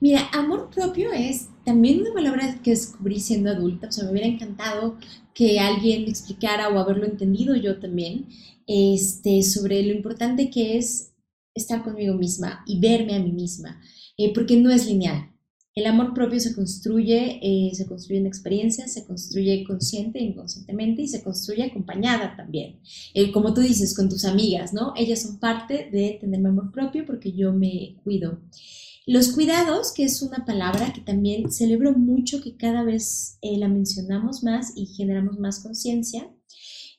[0.00, 4.26] Mira, amor propio es también una palabra que descubrí siendo adulta, o sea, me hubiera
[4.26, 4.98] encantado
[5.33, 8.26] que alguien me explicara o haberlo entendido yo también,
[8.66, 11.12] este, sobre lo importante que es
[11.55, 13.81] estar conmigo misma y verme a mí misma,
[14.16, 15.32] eh, porque no es lineal.
[15.75, 21.01] El amor propio se construye, eh, se construye en experiencias, se construye consciente e inconscientemente
[21.01, 22.81] y se construye acompañada también.
[23.15, 24.93] Eh, como tú dices, con tus amigas, ¿no?
[24.97, 28.43] Ellas son parte de tener amor propio porque yo me cuido.
[29.07, 33.69] Los cuidados, que es una palabra que también celebro mucho que cada vez eh, la
[33.69, 36.31] mencionamos más y generamos más conciencia.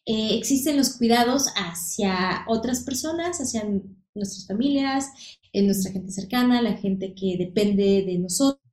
[0.06, 3.64] Existen los cuidados hacia otras personas, hacia
[4.14, 5.12] nuestras familias,
[5.54, 8.18] en nuestra gente cercana, la gente que depende de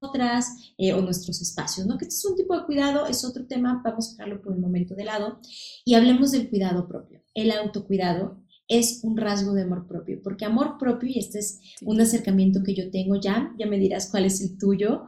[0.00, 1.98] nosotras eh, o nuestros espacios, ¿no?
[1.98, 4.60] Que este es un tipo de cuidado, es otro tema, vamos a dejarlo por el
[4.60, 5.40] momento de lado.
[5.84, 10.76] Y hablemos del cuidado propio, el autocuidado es un rasgo de amor propio, porque amor
[10.78, 14.40] propio, y este es un acercamiento que yo tengo ya, ya me dirás cuál es
[14.40, 15.06] el tuyo,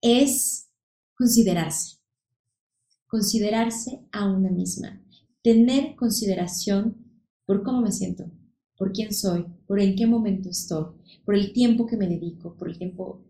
[0.00, 0.70] es
[1.14, 1.98] considerarse,
[3.06, 5.00] considerarse a una misma,
[5.42, 6.96] tener consideración
[7.44, 8.24] por cómo me siento,
[8.78, 10.86] por quién soy, por en qué momento estoy,
[11.26, 13.22] por el tiempo que me dedico, por el tiempo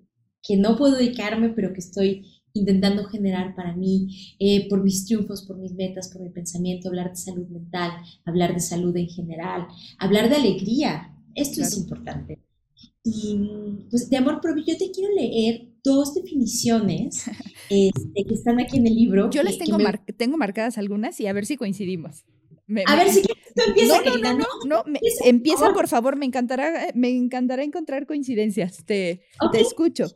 [0.42, 2.24] que no puedo dedicarme, pero que estoy
[2.54, 7.10] intentando generar para mí, eh, por mis triunfos, por mis metas, por mi pensamiento, hablar
[7.10, 7.92] de salud mental,
[8.24, 9.66] hablar de salud en general,
[9.98, 11.16] hablar de alegría.
[11.34, 12.40] Esto es importante.
[13.04, 13.38] Y
[13.90, 17.24] pues de amor propio, yo te quiero leer dos definiciones
[17.70, 19.30] este, que están aquí en el libro.
[19.30, 19.78] Yo las tengo,
[20.16, 22.24] tengo marcadas algunas y a ver si coincidimos.
[22.86, 24.32] a ver si quieres, tú empieza, no, no,
[24.66, 28.84] no, no, empieza, por favor, me encantará, me encantará encontrar coincidencias.
[28.84, 30.06] Te, te escucho.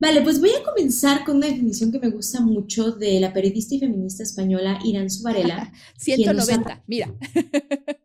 [0.00, 3.74] Vale, pues voy a comenzar con una definición que me gusta mucho de la periodista
[3.74, 5.72] y feminista española Irán Subarela.
[5.98, 7.14] 190, mira.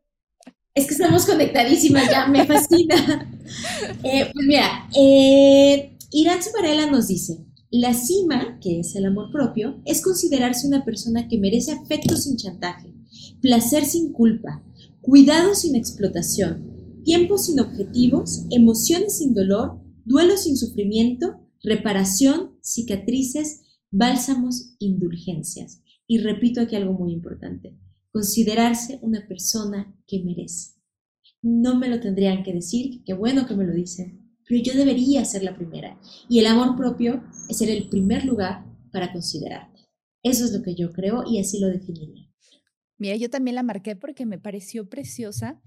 [0.75, 3.29] Es que estamos conectadísimas ya, me fascina.
[4.03, 7.39] Eh, pues mira, eh, Irán Subarela nos dice,
[7.71, 12.37] la cima, que es el amor propio, es considerarse una persona que merece afecto sin
[12.37, 12.93] chantaje,
[13.41, 14.63] placer sin culpa,
[15.01, 24.75] cuidado sin explotación, tiempo sin objetivos, emociones sin dolor, duelo sin sufrimiento, reparación, cicatrices, bálsamos,
[24.79, 25.81] indulgencias.
[26.07, 27.77] Y repito aquí algo muy importante,
[28.11, 30.73] considerarse una persona que merece.
[31.41, 35.23] No me lo tendrían que decir, qué bueno que me lo dicen, pero yo debería
[35.25, 35.99] ser la primera.
[36.27, 39.81] Y el amor propio es ser el primer lugar para considerarte.
[40.23, 42.27] Eso es lo que yo creo y así lo definiría.
[42.97, 45.61] Mira, yo también la marqué porque me pareció preciosa.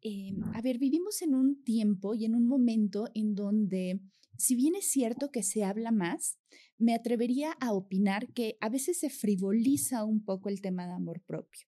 [0.00, 4.00] Eh, a ver, vivimos en un tiempo y en un momento en donde
[4.40, 6.38] si bien es cierto que se habla más,
[6.78, 11.22] me atrevería a opinar que a veces se frivoliza un poco el tema de amor
[11.26, 11.66] propio.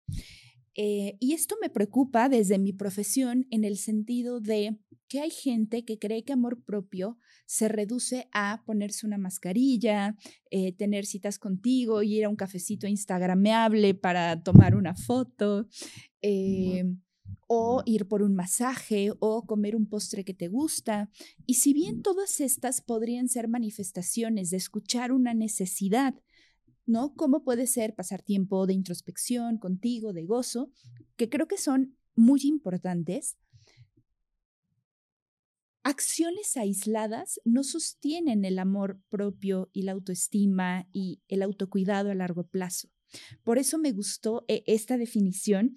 [0.75, 5.85] Eh, y esto me preocupa desde mi profesión en el sentido de que hay gente
[5.85, 10.17] que cree que amor propio se reduce a ponerse una mascarilla,
[10.51, 15.69] eh, tener citas contigo, ir a un cafecito instagrameable para tomar una foto.
[16.23, 16.85] Eh,
[17.55, 21.11] o ir por un masaje o comer un postre que te gusta.
[21.45, 26.15] Y si bien todas estas podrían ser manifestaciones de escuchar una necesidad,
[26.87, 27.15] ¿no?
[27.15, 30.71] ¿Cómo puede ser pasar tiempo de introspección contigo, de gozo,
[31.17, 33.37] que creo que son muy importantes?
[35.83, 42.45] Acciones aisladas no sostienen el amor propio y la autoestima y el autocuidado a largo
[42.45, 42.89] plazo.
[43.45, 45.77] Por eso me gustó eh, esta definición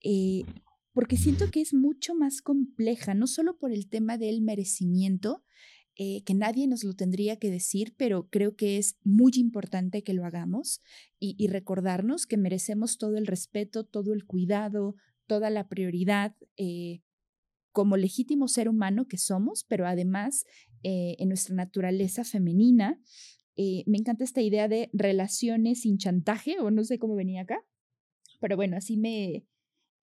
[0.00, 0.42] eh,
[0.92, 5.42] porque siento que es mucho más compleja, no solo por el tema del merecimiento,
[5.96, 10.14] eh, que nadie nos lo tendría que decir, pero creo que es muy importante que
[10.14, 10.80] lo hagamos
[11.18, 17.02] y, recordarnos que merecemos todo el respeto, todo el cuidado, toda la prioridad eh,
[17.72, 20.44] como legítimo ser humano que somos, pero además
[20.82, 22.98] eh, en nuestra naturaleza femenina.
[23.56, 27.62] me encanta esta idea de relaciones sin chantaje, o no sé cómo venía acá,
[28.40, 29.44] pero bueno, así me,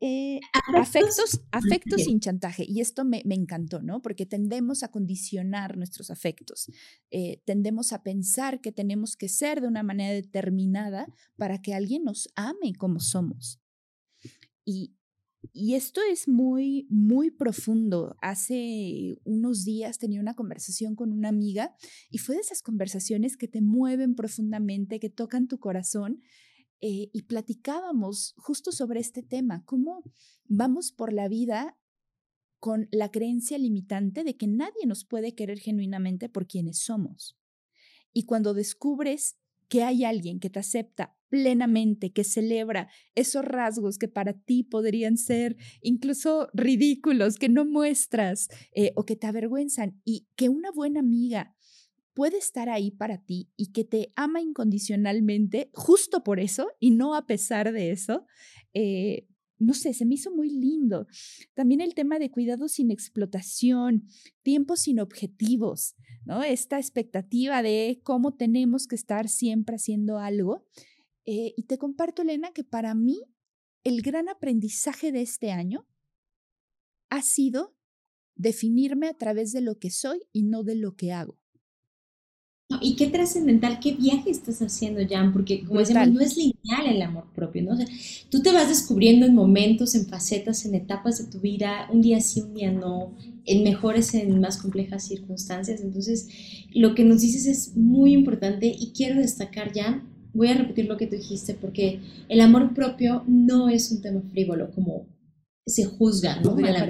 [0.02, 0.40] eh,
[0.74, 2.64] afectos, afectos sin chantaje.
[2.66, 4.02] Y esto me, encantó, ¿no?
[4.02, 6.72] Porque tendemos a condicionar nuestros afectos.
[7.12, 12.04] Eh, tendemos a pensar que tenemos que ser de una manera determinada para que alguien
[12.06, 13.60] nos ame como somos.
[14.64, 14.96] Y,
[15.52, 18.16] y esto es muy, muy profundo.
[18.22, 21.76] Hace unos días tenía una conversación con una amiga
[22.10, 26.22] y fue de esas conversaciones que te mueven profundamente, que tocan tu corazón
[26.82, 30.04] eh, y platicábamos justo sobre este tema, cómo
[30.46, 31.78] vamos por la vida
[32.60, 37.38] con la creencia limitante de que nadie nos puede querer genuinamente por quienes somos.
[38.14, 39.38] Y cuando descubres
[39.70, 45.16] que hay alguien que te acepta plenamente, que celebra esos rasgos que para ti podrían
[45.16, 51.00] ser incluso ridículos, que no muestras eh, o que te avergüenzan, y que una buena
[51.00, 51.56] amiga
[52.20, 57.16] puede estar ahí para ti y que te ama incondicionalmente justo por eso y no
[57.16, 58.26] a pesar de eso,
[58.74, 61.08] eh, no sé, se me hizo muy lindo.
[61.54, 64.06] También el tema de cuidado sin explotación,
[64.42, 66.44] tiempo sin objetivos, ¿no?
[66.44, 70.66] Esta expectativa de cómo tenemos que estar siempre haciendo algo.
[71.26, 73.22] Eh, y te comparto, Elena, que para mí
[73.86, 75.88] el gran aprendizaje de este año
[77.10, 77.78] ha sido
[78.36, 81.40] definirme a través de lo que soy y no de lo que hago
[82.82, 87.02] y qué trascendental, qué viaje estás haciendo, Jan, porque como decíamos, no es lineal el
[87.02, 87.74] amor propio, ¿no?
[87.74, 87.86] O sea,
[88.30, 92.20] tú te vas descubriendo en momentos, en facetas, en etapas de tu vida, un día
[92.22, 93.16] sí, un día no,
[93.46, 95.82] en mejores, en más complejas circunstancias.
[95.82, 96.28] Entonces,
[96.74, 100.98] lo que nos dices es muy importante y quiero destacar, Jan, voy a repetir lo
[100.98, 105.08] que tú dijiste, porque el amor propio no es un tema frívolo como
[105.66, 106.58] se juzga, ¿no?
[106.60, 106.86] La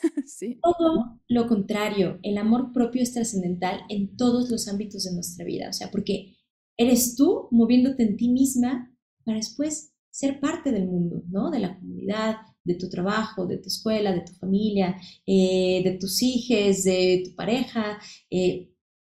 [0.62, 5.68] Todo lo contrario, el amor propio es trascendental en todos los ámbitos de nuestra vida,
[5.68, 6.36] o sea, porque
[6.76, 11.50] eres tú moviéndote en ti misma para después ser parte del mundo, ¿no?
[11.50, 16.22] De la comunidad, de tu trabajo, de tu escuela, de tu familia, eh, de tus
[16.22, 17.98] hijos, de tu pareja,
[18.30, 18.70] eh,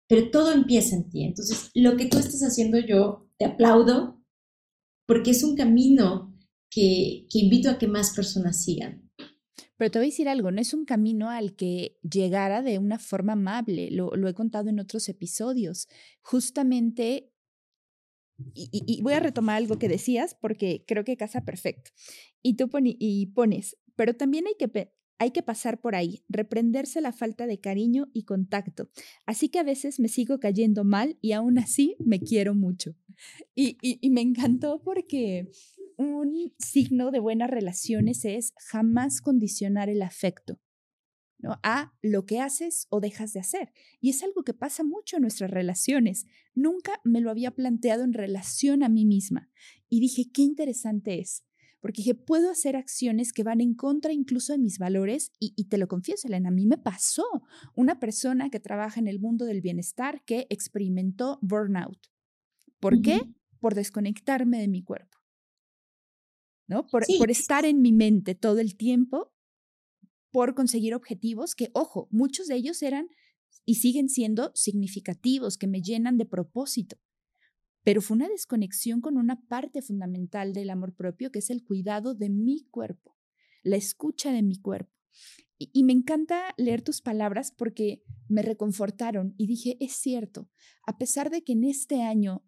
[0.09, 1.25] pero todo empieza en ti.
[1.25, 4.21] Entonces, lo que tú estás haciendo yo te aplaudo
[5.07, 6.37] porque es un camino
[6.71, 9.10] que invito a que más personas sigan.
[9.77, 12.99] Pero te voy a decir algo, no es un camino al que llegara de una
[12.99, 15.89] forma amable, lo, he contado en otros episodios.
[16.23, 17.33] Justamente,
[18.55, 21.91] y, voy a retomar algo que decías porque creo que casa perfecto.
[22.43, 27.13] Y tú y pones, pero también hay que, hay que pasar por ahí, reprenderse la
[27.13, 28.91] falta de cariño y contacto.
[29.27, 32.95] Así que a veces me sigo cayendo mal y aún así me quiero mucho.
[33.55, 35.51] Y, y me encantó porque
[36.01, 40.59] un signo de buenas relaciones es jamás condicionar el afecto.
[41.43, 41.59] ¿no?
[41.63, 43.73] a lo que haces o dejas de hacer.
[43.99, 46.27] Y es algo que pasa mucho en nuestras relaciones.
[46.55, 49.49] Nunca me lo había planteado en relación a mí misma.
[49.89, 51.47] Y dije, qué interesante es.
[51.81, 55.33] Porque dije, puedo hacer acciones que van en contra incluso de mis valores.
[55.39, 57.25] Y, te lo confieso, Elena, a mí me pasó
[57.75, 62.09] una persona que trabaja en el mundo del bienestar que experimentó burnout.
[62.81, 63.23] ¿Por qué?
[63.61, 65.10] Por desconectarme de mi cuerpo.
[66.71, 66.87] ¿No?
[66.87, 69.35] Por, por, estar en mi mente todo el tiempo
[70.31, 73.09] por conseguir objetivos que, ojo, muchos de ellos eran
[73.65, 76.97] y siguen siendo significativos, que me llenan de propósito.
[77.83, 82.15] Pero fue una desconexión con una parte fundamental del amor propio, que es el cuidado
[82.15, 83.17] de mi cuerpo,
[83.65, 84.93] la escucha de mi cuerpo.
[85.59, 90.49] Y, y, me encanta leer tus palabras porque me reconfortaron y dije, es cierto,
[90.87, 92.45] a pesar de que en este año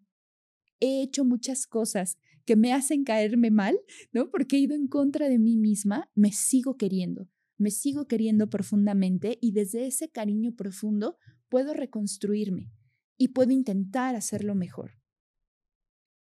[0.79, 3.77] he hecho muchas cosas que me hacen caerme mal,
[4.11, 4.29] ¿no?
[4.29, 9.37] Porque he ido en contra de mí misma, me sigo queriendo, me sigo queriendo profundamente
[9.41, 11.17] y desde ese cariño profundo
[11.49, 12.71] puedo reconstruirme
[13.17, 14.91] y puedo intentar hacerlo mejor.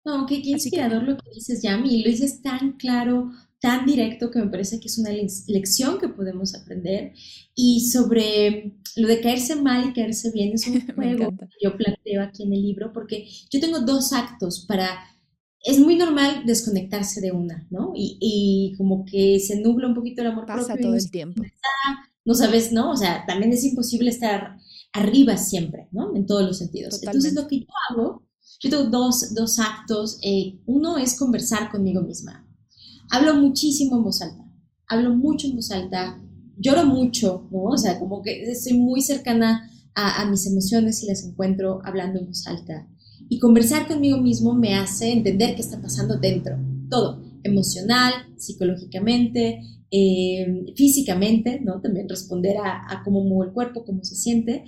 [0.04, 2.02] No, qué, inspirador lo que dices, Yami.
[2.02, 6.54] Lo dices tan claro, tan directo, que me parece que es una lección que podemos
[6.54, 7.12] aprender.
[7.54, 12.22] Y sobre lo de caerse mal y caerse bien, es un juego que yo planteo
[12.22, 14.88] aquí en el libro, porque yo tengo dos actos para
[15.62, 17.92] es muy normal desconectarse de una, ¿no?
[17.94, 21.42] Y, como que se nubla un poquito el amor Pasa todo el tiempo.
[22.24, 22.90] No sabes, ¿no?
[22.90, 24.56] O sea, también es imposible estar
[24.92, 26.14] arriba siempre, ¿no?
[26.16, 27.00] En todos los sentidos.
[27.02, 28.22] Entonces, lo que yo hago,
[28.60, 30.18] yo tengo dos, dos actos.
[30.22, 32.46] Eh, uno es conversar conmigo misma.
[33.10, 34.44] Hablo muchísimo en voz alta.
[34.88, 36.20] Hablo mucho en voz alta.
[36.56, 37.64] Lloro mucho, ¿no?
[37.64, 42.20] O sea, como que estoy muy cercana a, a mis emociones y las encuentro hablando
[42.20, 42.88] en voz alta.
[43.32, 46.54] Y conversar conmigo mismo me hace entender qué está pasando dentro,
[46.90, 51.80] todo, emocional, psicológicamente, eh, físicamente, ¿no?
[51.80, 54.66] También responder a, cómo mueve el cuerpo, cómo se siente.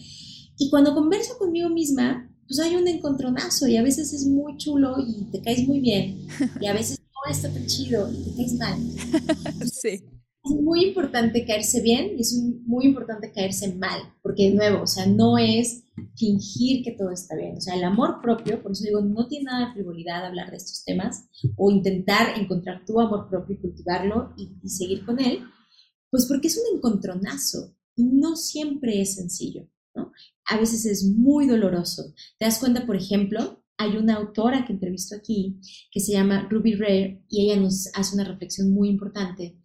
[0.56, 4.96] Y cuando converso conmigo misma, pues hay un encontronazo y a veces es muy chulo
[4.98, 6.26] y te caes muy bien
[6.58, 8.78] y a veces no está tan chido y te caes mal.
[9.70, 10.02] sí
[10.44, 14.86] es muy importante caerse bien y es muy importante caerse mal, porque de nuevo, o
[14.86, 15.84] sea, no es
[16.16, 19.44] fingir que todo está bien, o sea, el amor propio, por eso digo, no tiene
[19.44, 24.34] nada de frivolidad hablar de estos temas o intentar encontrar tu amor propio y cultivarlo
[24.36, 25.40] y, y seguir con él,
[26.10, 30.12] pues porque es un encontronazo y no siempre es sencillo, ¿no?
[30.46, 32.12] A veces es muy doloroso.
[32.38, 35.58] Te das cuenta, por ejemplo, hay una autora que entrevisto aquí
[35.90, 39.58] que se llama Ruby Ray y ella nos hace una reflexión muy importante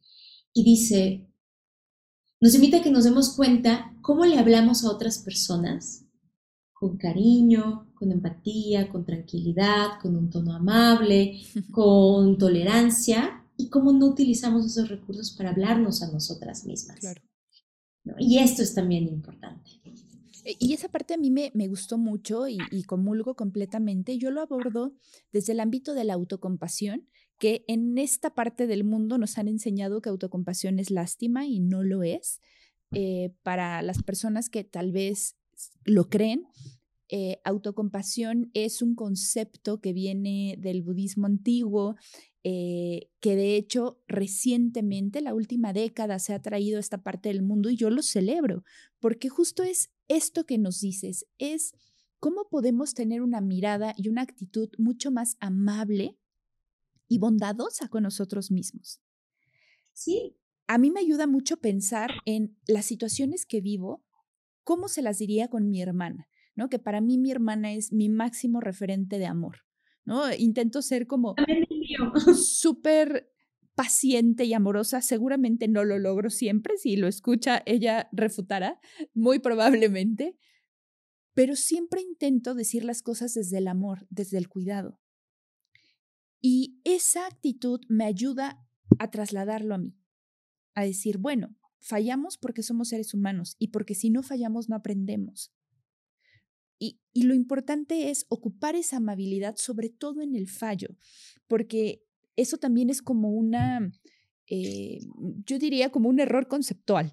[0.60, 1.26] y dice,
[2.41, 6.05] nos invita a que nos demos cuenta cómo le hablamos a otras personas
[6.74, 11.39] con cariño, con empatía, con tranquilidad, con un tono amable,
[11.72, 16.99] con tolerancia y cómo no utilizamos esos recursos para hablarnos a nosotras mismas.
[16.99, 17.22] Claro.
[18.18, 19.72] Y esto es también importante.
[20.43, 24.18] Eh, y esa parte a mí me, me gustó mucho y, y, comulgo completamente.
[24.18, 24.93] Yo lo abordo
[25.32, 27.07] desde el ámbito de la autocompasión
[27.39, 31.83] que en esta parte del mundo nos han enseñado que autocompasión es lástima y no
[31.83, 32.41] lo es.
[32.91, 35.37] Eh, para las personas que tal vez
[35.85, 36.43] lo creen,
[37.07, 41.95] eh, autocompasión es un concepto que viene del budismo antiguo,
[42.43, 47.41] eh, que de hecho recientemente, la última década, se ha traído a esta parte del
[47.41, 48.63] mundo y yo lo celebro,
[48.99, 51.73] porque justo es esto que nos dices, es
[52.19, 56.17] cómo podemos tener una mirada y una actitud mucho más amable
[57.10, 59.01] y bondadosa con nosotros mismos.
[59.91, 60.38] Sí.
[60.68, 64.05] A mí me ayuda mucho pensar en las situaciones que vivo,
[64.64, 66.70] cómo se las diría con mi hermana, ¿no?
[66.70, 69.66] Que para mí mi hermana es mi máximo referente de amor,
[70.05, 70.32] ¿no?
[70.32, 71.36] Intento ser como
[72.36, 73.32] súper
[73.74, 78.80] paciente y amorosa, seguramente no lo logro siempre, si lo escucha ella refutará,
[79.14, 80.38] muy probablemente,
[81.34, 84.99] pero siempre intento decir las cosas desde el amor, desde el cuidado.
[86.41, 88.65] Y esa actitud me ayuda
[88.97, 89.95] a trasladarlo a mí,
[90.73, 95.53] a decir, bueno, fallamos porque somos seres humanos y porque si no fallamos no aprendemos.
[96.81, 100.95] Y, y, lo importante es ocupar esa amabilidad, sobre todo en el fallo,
[101.47, 102.05] porque
[102.37, 103.91] eso también es como una,
[104.47, 104.99] eh,
[105.45, 107.11] yo diría como un error conceptual,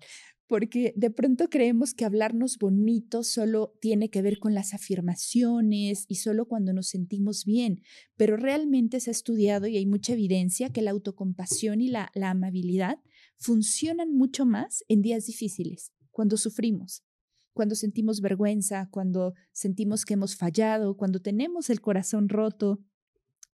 [0.48, 6.16] porque de pronto creemos que hablarnos bonito solo tiene que ver con las afirmaciones y
[6.16, 7.82] solo cuando nos sentimos bien,
[8.16, 12.98] pero realmente se ha estudiado y hay mucha evidencia que la autocompasión y la, amabilidad
[13.36, 17.02] funcionan mucho más en días difíciles, cuando sufrimos,
[17.52, 22.80] cuando sentimos vergüenza, cuando sentimos que hemos fallado, cuando tenemos el corazón roto,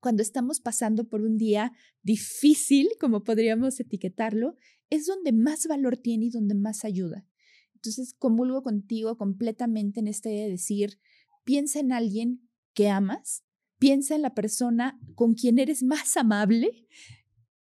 [0.01, 1.73] cuando estamos pasando por un día
[2.03, 4.57] difícil, como podríamos etiquetarlo,
[4.91, 7.27] es donde más valor tiene y donde más ayuda.
[7.75, 11.01] Entonces, comulgo contigo completamente en este de decir,
[11.45, 13.45] piensa en alguien que amas,
[13.79, 16.87] piensa en la persona con quien eres más amable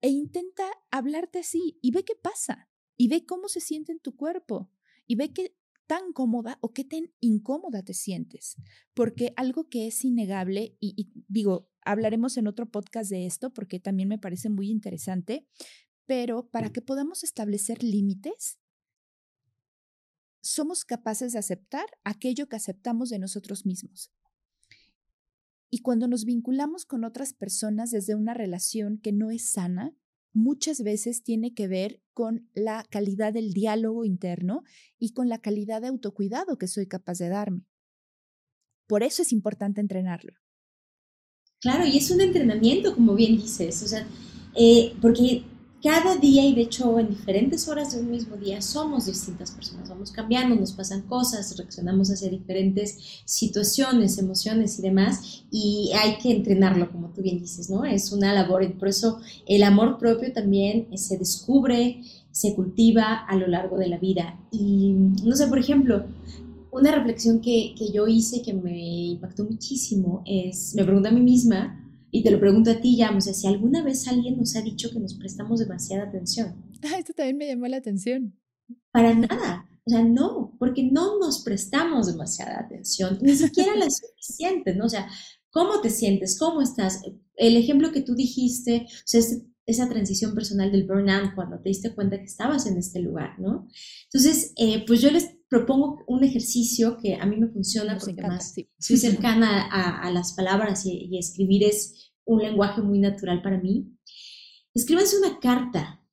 [0.01, 4.17] e intenta hablarte así y ve qué pasa y ve cómo se siente en tu
[4.17, 4.71] cuerpo
[5.07, 5.55] y ve qué
[5.87, 8.57] tan cómoda o qué tan incómoda te sientes.
[8.95, 13.81] Porque algo que es innegable, y, y digo, hablaremos en otro podcast de esto porque
[13.81, 15.47] también me parece muy interesante,
[16.09, 18.59] pero para que podamos establecer límites,
[20.41, 24.11] somos capaces de aceptar aquello que aceptamos de nosotros mismos.
[25.69, 29.95] Y cuando nos vinculamos con otras personas desde una relación que no es sana,
[30.33, 34.63] muchas veces tiene que ver con la calidad del diálogo interno
[34.99, 37.67] y con la calidad de autocuidado que soy capaz de darme.
[38.87, 40.33] Por eso es importante entrenarlo.
[41.61, 44.07] Claro, y es un entrenamiento, como bien dices, o sea,
[44.55, 45.45] eh, porque
[45.83, 49.89] cada día y de hecho en diferentes horas de un mismo día somos distintas personas,
[49.89, 56.33] vamos cambiando, nos pasan cosas, reaccionamos hacia diferentes situaciones, emociones y demás, y hay que
[56.33, 57.85] entrenarlo, como tú bien dices, ¿no?
[57.85, 63.47] Es una labor, por eso el amor propio también se descubre, se cultiva a lo
[63.47, 64.41] largo de la vida.
[64.51, 66.07] Y no sé, por ejemplo,
[66.71, 71.21] una reflexión que, que yo hice que me impactó muchísimo es, me pregunto a mí
[71.21, 74.57] misma, y te lo pregunto a ti, ya, o sea, si alguna vez alguien nos
[74.57, 76.57] ha dicho que nos prestamos demasiada atención.
[76.83, 78.35] Ah, esto también me llamó la atención.
[78.91, 79.69] Para nada.
[79.87, 84.85] O sea, no, porque no nos prestamos demasiada atención, ni siquiera la suficiente, ¿no?
[84.85, 85.09] O sea,
[85.51, 86.39] ¿cómo te sientes?
[86.39, 87.03] ¿Cómo estás?
[87.37, 89.23] El ejemplo que tú dijiste, o sea,
[89.67, 93.69] esa transición personal del burnout, cuando te diste cuenta que estabas en este lugar, ¿no?
[94.05, 98.55] Entonces, eh, pues yo les propongo un ejercicio que a mí me funciona porque más
[98.79, 103.97] soy cercana a, las palabras y, escribir es un lenguaje muy natural para mí.
[104.75, 106.05] Escríbanse una carta,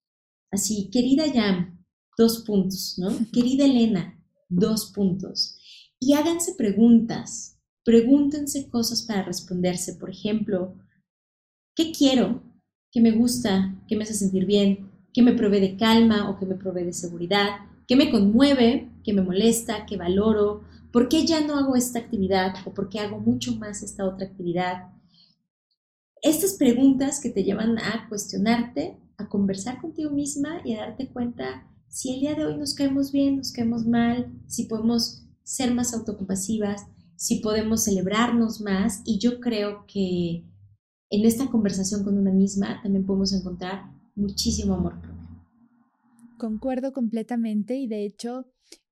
[0.51, 1.86] así, querida Yam,
[2.17, 3.09] dos puntos, ¿no?
[3.33, 5.57] Querida Elena, dos puntos.
[5.99, 9.95] Y háganse preguntas, pregúntense cosas para responderse.
[9.95, 10.75] Por ejemplo,
[11.75, 12.43] ¿qué quiero?
[12.91, 13.75] ¿Qué me gusta?
[13.88, 14.89] ¿Qué me hace sentir bien?
[15.13, 17.49] ¿Qué me provee de calma o qué me provee de seguridad?
[17.88, 18.89] ¿Qué me conmueve?
[19.06, 19.86] ¿Qué me molesta?
[19.86, 20.64] ¿Qué valoro?
[20.91, 22.56] ¿Por qué ya no hago esta actividad?
[22.66, 24.89] ¿O por qué hago mucho más esta otra actividad?
[26.24, 31.72] Estas preguntas que te llevan a cuestionarte, a conversar contigo misma y a darte cuenta
[31.88, 35.93] si el día de hoy nos caemos bien, nos caemos mal, si podemos ser más
[35.93, 39.03] autocompasivas, si podemos celebrarnos más.
[39.06, 40.43] Y yo creo que
[41.12, 45.14] en esta conversación con una misma también podemos encontrar muchísimo amor propio.
[46.39, 48.47] Concuerdo completamente y de hecho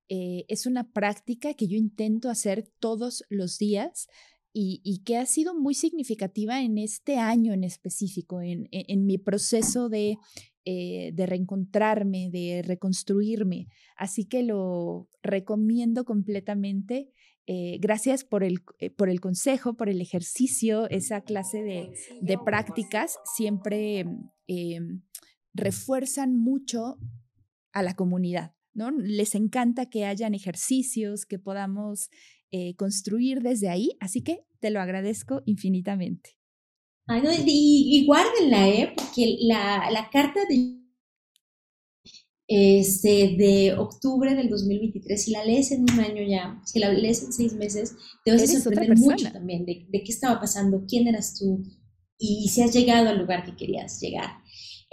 [0.09, 4.07] eh, es una práctica que yo intento hacer todos los días
[4.55, 10.17] y, que ha sido muy significativa en este año en específico, en, mi proceso de,
[10.63, 13.67] eh, de reencontrarme, de reconstruirme.
[13.97, 17.09] Así que lo recomiendo completamente.
[17.47, 18.61] Eh, gracias por el,
[18.95, 21.91] por el consejo, por el ejercicio, esa clase de,
[22.21, 24.05] de prácticas siempre
[25.55, 26.99] refuerzan mucho
[27.71, 28.91] a la comunidad, ¿no?
[28.91, 32.09] Les encanta que hayan ejercicios, que podamos
[32.51, 36.37] eh, construir desde ahí, así que te lo agradezco infinitamente.
[37.45, 38.93] y, guárdenla, ¿eh?
[38.95, 40.79] Porque la, la carta de,
[42.47, 47.23] este, de octubre del 2023, si la lees en un año ya, si la lees
[47.23, 51.07] en seis meses, te vas a sorprender mucho también de, de qué estaba pasando, quién
[51.07, 51.63] eras tú
[52.17, 54.42] y si has llegado al lugar que querías llegar.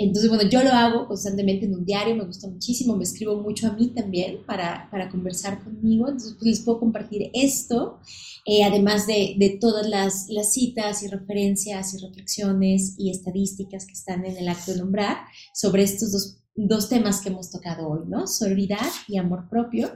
[0.02, 3.66] Entonces, bueno, yo lo hago constantemente en un diario, me gusta muchísimo, me escribo mucho
[3.66, 8.00] a mí también para, para conversar conmigo, entonces pues, les puedo compartir esto,
[8.46, 13.92] eh, además de, de todas las, las, citas y referencias y reflexiones y estadísticas que
[13.92, 15.18] están en el acto de nombrar
[15.52, 18.26] sobre estos dos, dos temas que hemos tocado hoy, ¿no?
[18.26, 19.92] Sororidad y amor propio.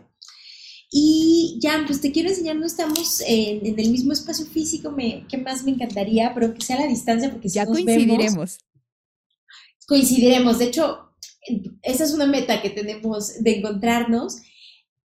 [0.90, 5.26] Y ya, pues te quiero enseñar, no estamos en, en el mismo espacio físico, me,
[5.28, 8.58] que más me encantaría, pero que sea a la distancia, porque si ya coincidiremos
[9.86, 10.58] coincidiremos.
[10.58, 11.04] De hecho,
[11.82, 14.42] esa es una meta que tenemos de encontrarnos.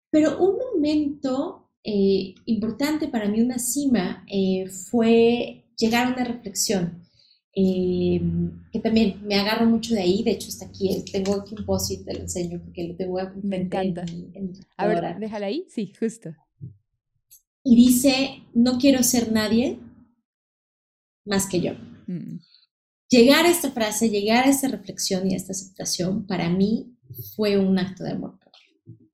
[0.09, 7.01] Pero un momento eh, importante para mí, una cima, eh, fue llegar a una reflexión.
[7.53, 8.21] Eh,
[8.71, 11.91] que también me agarro mucho de ahí, de hecho está aquí, tengo aquí un post
[12.05, 14.05] te lo enseño porque lo tengo Me encanta.
[14.77, 16.33] a ver, déjala ahí, sí, justo.
[17.63, 19.79] Y dice, no quiero ser nadie
[21.25, 21.73] más que yo.
[22.07, 22.39] Mm
[23.11, 26.97] llegar a esta frase, llegar a esta reflexión y a esta aceptación, para mí
[27.35, 28.39] fue un acto de amor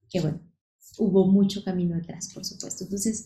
[0.10, 0.39] Que bueno,
[1.00, 2.84] hubo mucho camino detrás, por supuesto.
[2.84, 3.26] Entonces,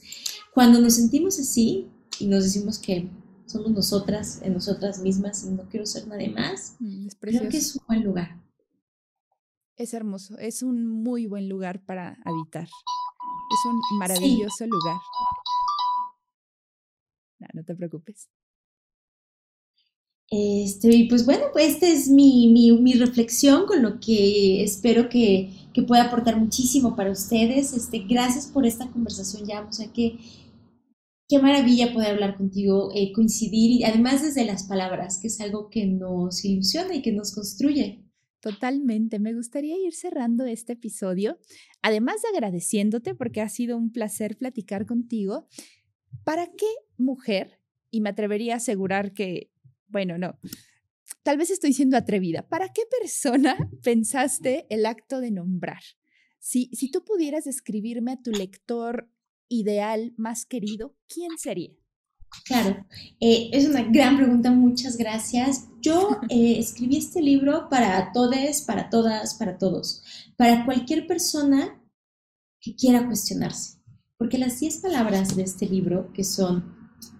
[0.54, 1.88] cuando nos sentimos así
[2.20, 3.10] y nos decimos que
[3.46, 7.76] somos nosotras, en nosotras mismas y no quiero ser nadie más, mm, creo que es
[7.76, 8.42] un buen lugar.
[9.76, 12.64] Es hermoso, es un muy buen lugar para habitar.
[12.64, 14.98] Es un maravilloso lugar.
[17.40, 18.30] No, no te preocupes.
[20.34, 25.50] Este, y pues bueno, pues esta es mi, mi, reflexión con lo que espero que,
[25.74, 27.74] que, pueda aportar muchísimo para ustedes.
[27.74, 30.18] Este, gracias por esta conversación, ya, o sea que
[31.28, 35.70] qué maravilla poder hablar contigo, eh, coincidir y además desde las palabras, que es algo
[35.70, 38.06] que nos ilusiona y que nos construye.
[38.40, 39.20] Totalmente.
[39.20, 41.40] Me gustaría ir cerrando este episodio,
[41.82, 45.48] además de agradeciéndote porque ha sido un placer platicar contigo.
[46.24, 46.68] ¿Para qué
[46.98, 47.60] mujer?
[47.90, 49.51] Y me atrevería a asegurar que
[49.92, 50.38] bueno, no.
[51.24, 52.48] Tal vez estoy siendo atrevida.
[52.48, 55.82] ¿Para qué persona pensaste el acto de nombrar?
[56.39, 59.10] Si, si tú pudieras describirme a tu lector
[59.48, 61.72] ideal más querido, ¿quién sería?
[62.46, 62.86] Claro,
[63.20, 65.68] eh, es una gran pregunta, muchas gracias.
[65.82, 70.04] Yo eh, escribí este libro para todos, para todas, para todos,
[70.38, 71.82] para cualquier persona
[72.60, 73.80] que quiera cuestionarse,
[74.18, 76.76] porque las 10 palabras de este libro, que son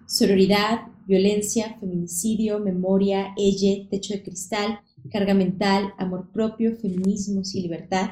[0.06, 4.80] sororidad, violencia, feminicidio, memoria, elle, techo de cristal,
[5.10, 8.08] carga mental, amor propio, feminismos y libertad,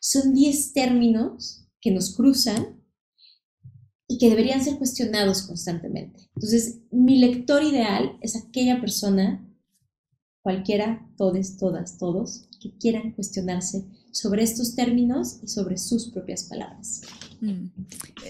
[0.00, 2.82] son 10 términos que nos cruzan
[4.06, 6.30] y que deberían ser cuestionados constantemente.
[6.34, 9.48] Entonces, mi lector ideal es aquella persona,
[10.42, 17.02] cualquiera, todes, todas, todos, que quieran cuestionarse sobre estos términos y sobre sus propias palabras.
[17.40, 17.66] Mm.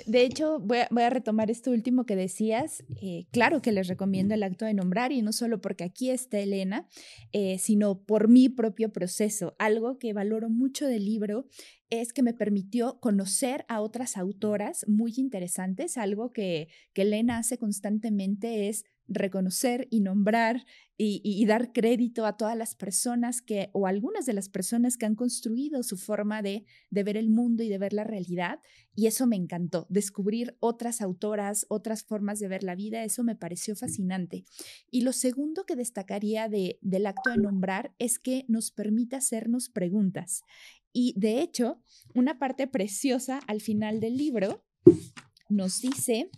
[0.06, 2.82] De hecho, voy a, retomar esto último que decías.
[3.02, 6.38] Eh, claro que les recomiendo el acto de nombrar y no solo porque aquí está
[6.38, 6.88] Elena,
[7.32, 9.54] eh, sino por mi propio proceso.
[9.58, 11.46] Algo que valoro mucho del libro
[11.90, 15.98] es que me permitió conocer a otras autoras muy interesantes.
[15.98, 20.64] Algo que, que Elena hace constantemente es reconocer y nombrar
[20.96, 25.16] y, dar crédito a todas las personas que, o algunas de las personas que han
[25.16, 28.60] construido su forma de, de ver el mundo y de ver la realidad.
[28.94, 33.34] Y eso me encantó, descubrir otras autoras, otras formas de ver la vida, eso me
[33.34, 34.44] pareció fascinante.
[34.90, 39.68] Y lo segundo que destacaría de, del acto de nombrar es que nos permite hacernos
[39.68, 40.42] preguntas.
[40.92, 41.82] Y de hecho,
[42.14, 44.64] una parte preciosa al final del libro
[45.48, 46.30] nos dice,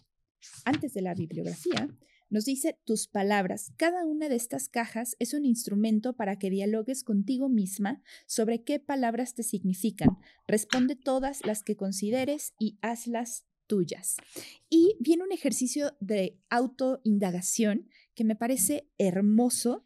[0.65, 1.89] antes de la bibliografía,
[2.31, 3.73] nos dice tus palabras.
[3.77, 8.81] Cada una de estas cajas es un instrumento para que dialogues contigo misma sobre qué
[8.81, 10.11] palabras te significan.
[10.47, 14.17] Responde todas las que consideres y hazlas tuyas.
[14.69, 19.85] Y viene un ejercicio de autoindagación que me parece hermoso.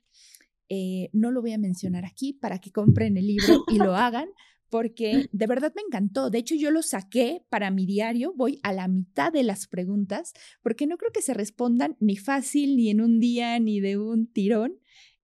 [0.69, 4.29] Eh, no lo voy a mencionar aquí para que compren el libro y lo hagan,
[4.71, 6.31] porque de verdad me encantó.
[6.31, 10.33] De hecho, yo lo saqué para mi diario, voy a la mitad de las preguntas,
[10.63, 14.27] porque no creo que se respondan ni fácil, ni en un día, ni de un
[14.33, 14.79] tirón.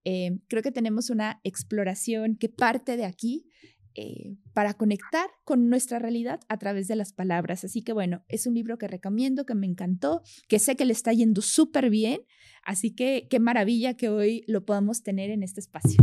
[0.05, 3.47] Eh, creo que tenemos una exploración que parte de aquí
[3.99, 7.65] eh, para conectar con nuestra realidad a través de las palabras.
[7.65, 10.93] Así que bueno, es un libro que recomiendo, que me encantó, que sé que le
[10.93, 12.21] está yendo súper bien.
[12.63, 15.97] Así que qué maravilla que hoy lo podamos tener en este espacio.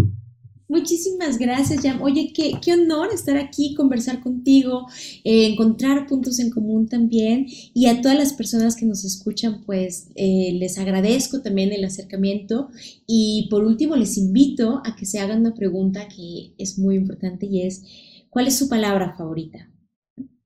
[0.74, 2.02] Muchísimas gracias, Jam.
[2.02, 4.88] Oye, qué, qué honor estar aquí, conversar contigo,
[5.24, 7.46] eh, encontrar puntos en común también.
[7.76, 12.70] Y a todas las personas que nos escuchan, pues eh, les agradezco también el acercamiento.
[13.06, 17.46] Y por último, les invito a que se hagan una pregunta que es muy importante
[17.46, 17.84] y es,
[18.32, 19.70] ¿cuál es su palabra favorita?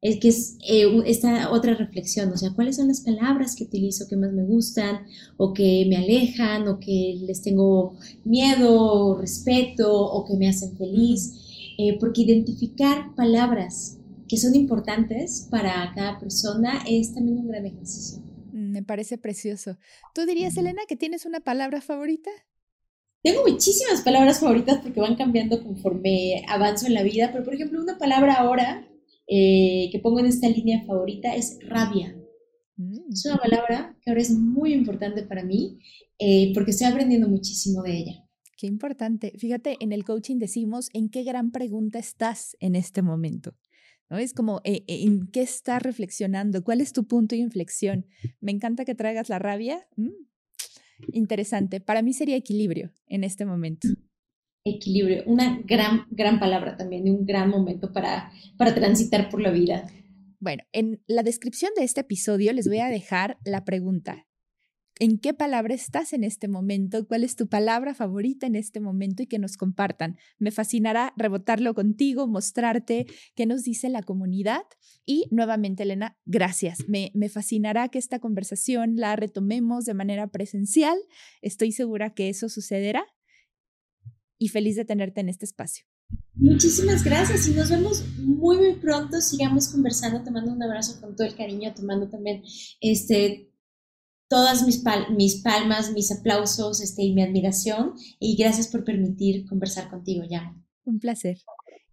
[0.01, 4.07] Es que es eh, esta otra reflexión, o sea, ¿cuáles son las palabras que utilizo
[4.07, 9.91] que más me gustan o que me alejan o que les tengo miedo o respeto
[9.91, 11.73] o que me hacen feliz?
[11.79, 18.19] Eh, porque identificar palabras que son importantes para cada persona es también un gran ejercicio.
[18.51, 19.77] Mm, me parece precioso.
[20.13, 22.29] ¿Tú dirías, Elena, que tienes una palabra favorita?
[23.23, 27.81] Tengo muchísimas palabras favoritas porque van cambiando conforme avanzo en la vida, pero por ejemplo,
[27.81, 28.87] una palabra ahora
[29.27, 32.15] eh, que pongo en esta línea favorita es rabia.
[32.77, 33.11] Mm.
[33.11, 35.79] Es una palabra que ahora es muy importante para mí
[36.19, 38.23] eh, porque estoy aprendiendo muchísimo de ella.
[38.57, 39.33] Qué importante.
[39.37, 43.55] Fíjate, en el coaching decimos en qué gran pregunta estás en este momento.
[44.09, 44.17] ¿No?
[44.17, 46.63] Es como, eh, ¿en qué estás reflexionando?
[46.63, 48.05] ¿Cuál es tu punto de inflexión?
[48.39, 49.85] Me encanta que traigas la rabia.
[49.97, 50.11] Mm,
[51.11, 51.81] interesante.
[51.81, 53.89] Para mí sería equilibrio en este momento
[54.75, 59.51] equilibrio, una gran, gran palabra también y un gran momento para, para transitar por la
[59.51, 59.87] vida.
[60.39, 64.23] Bueno, en la descripción de este episodio les voy a dejar la pregunta.
[64.99, 69.21] en qué palabra estás en este momento, cuál es tu palabra favorita en este momento
[69.21, 70.17] y que nos compartan.
[70.39, 73.05] Me fascinará rebotarlo contigo, mostrarte
[73.35, 74.63] qué nos dice la comunidad.
[75.05, 76.79] Y nuevamente, Elena, gracias.
[76.87, 80.97] Me, me fascinará que esta conversación la retomemos de manera presencial.
[81.43, 83.05] Estoy segura que eso sucederá
[84.37, 85.85] y feliz de tenerte en este espacio.
[86.33, 89.19] Muchísimas gracias y nos vemos muy muy pronto.
[89.19, 92.43] Sigamos conversando, te mando un abrazo con todo el cariño, tomando también
[92.79, 93.51] este
[94.27, 94.83] todas mis,
[95.15, 97.93] mis palmas, mis aplausos este, y mi admiración.
[98.19, 100.55] Y gracias por permitir conversar contigo, ya.
[100.85, 101.37] Un placer.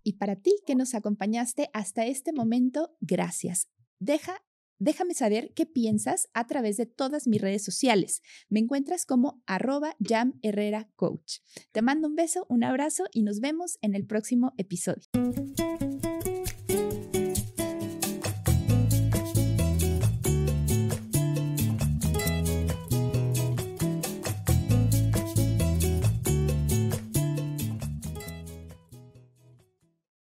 [0.02, 3.68] Y para ti que nos acompañaste hasta este momento, gracias.
[3.98, 4.42] Deja,
[4.78, 8.22] déjame saber qué piensas a través de todas mis redes sociales.
[8.48, 9.96] Me encuentras como arroba
[10.96, 11.38] Coach.
[11.72, 15.08] Te mando un beso, un abrazo y nos vemos en el próximo episodio.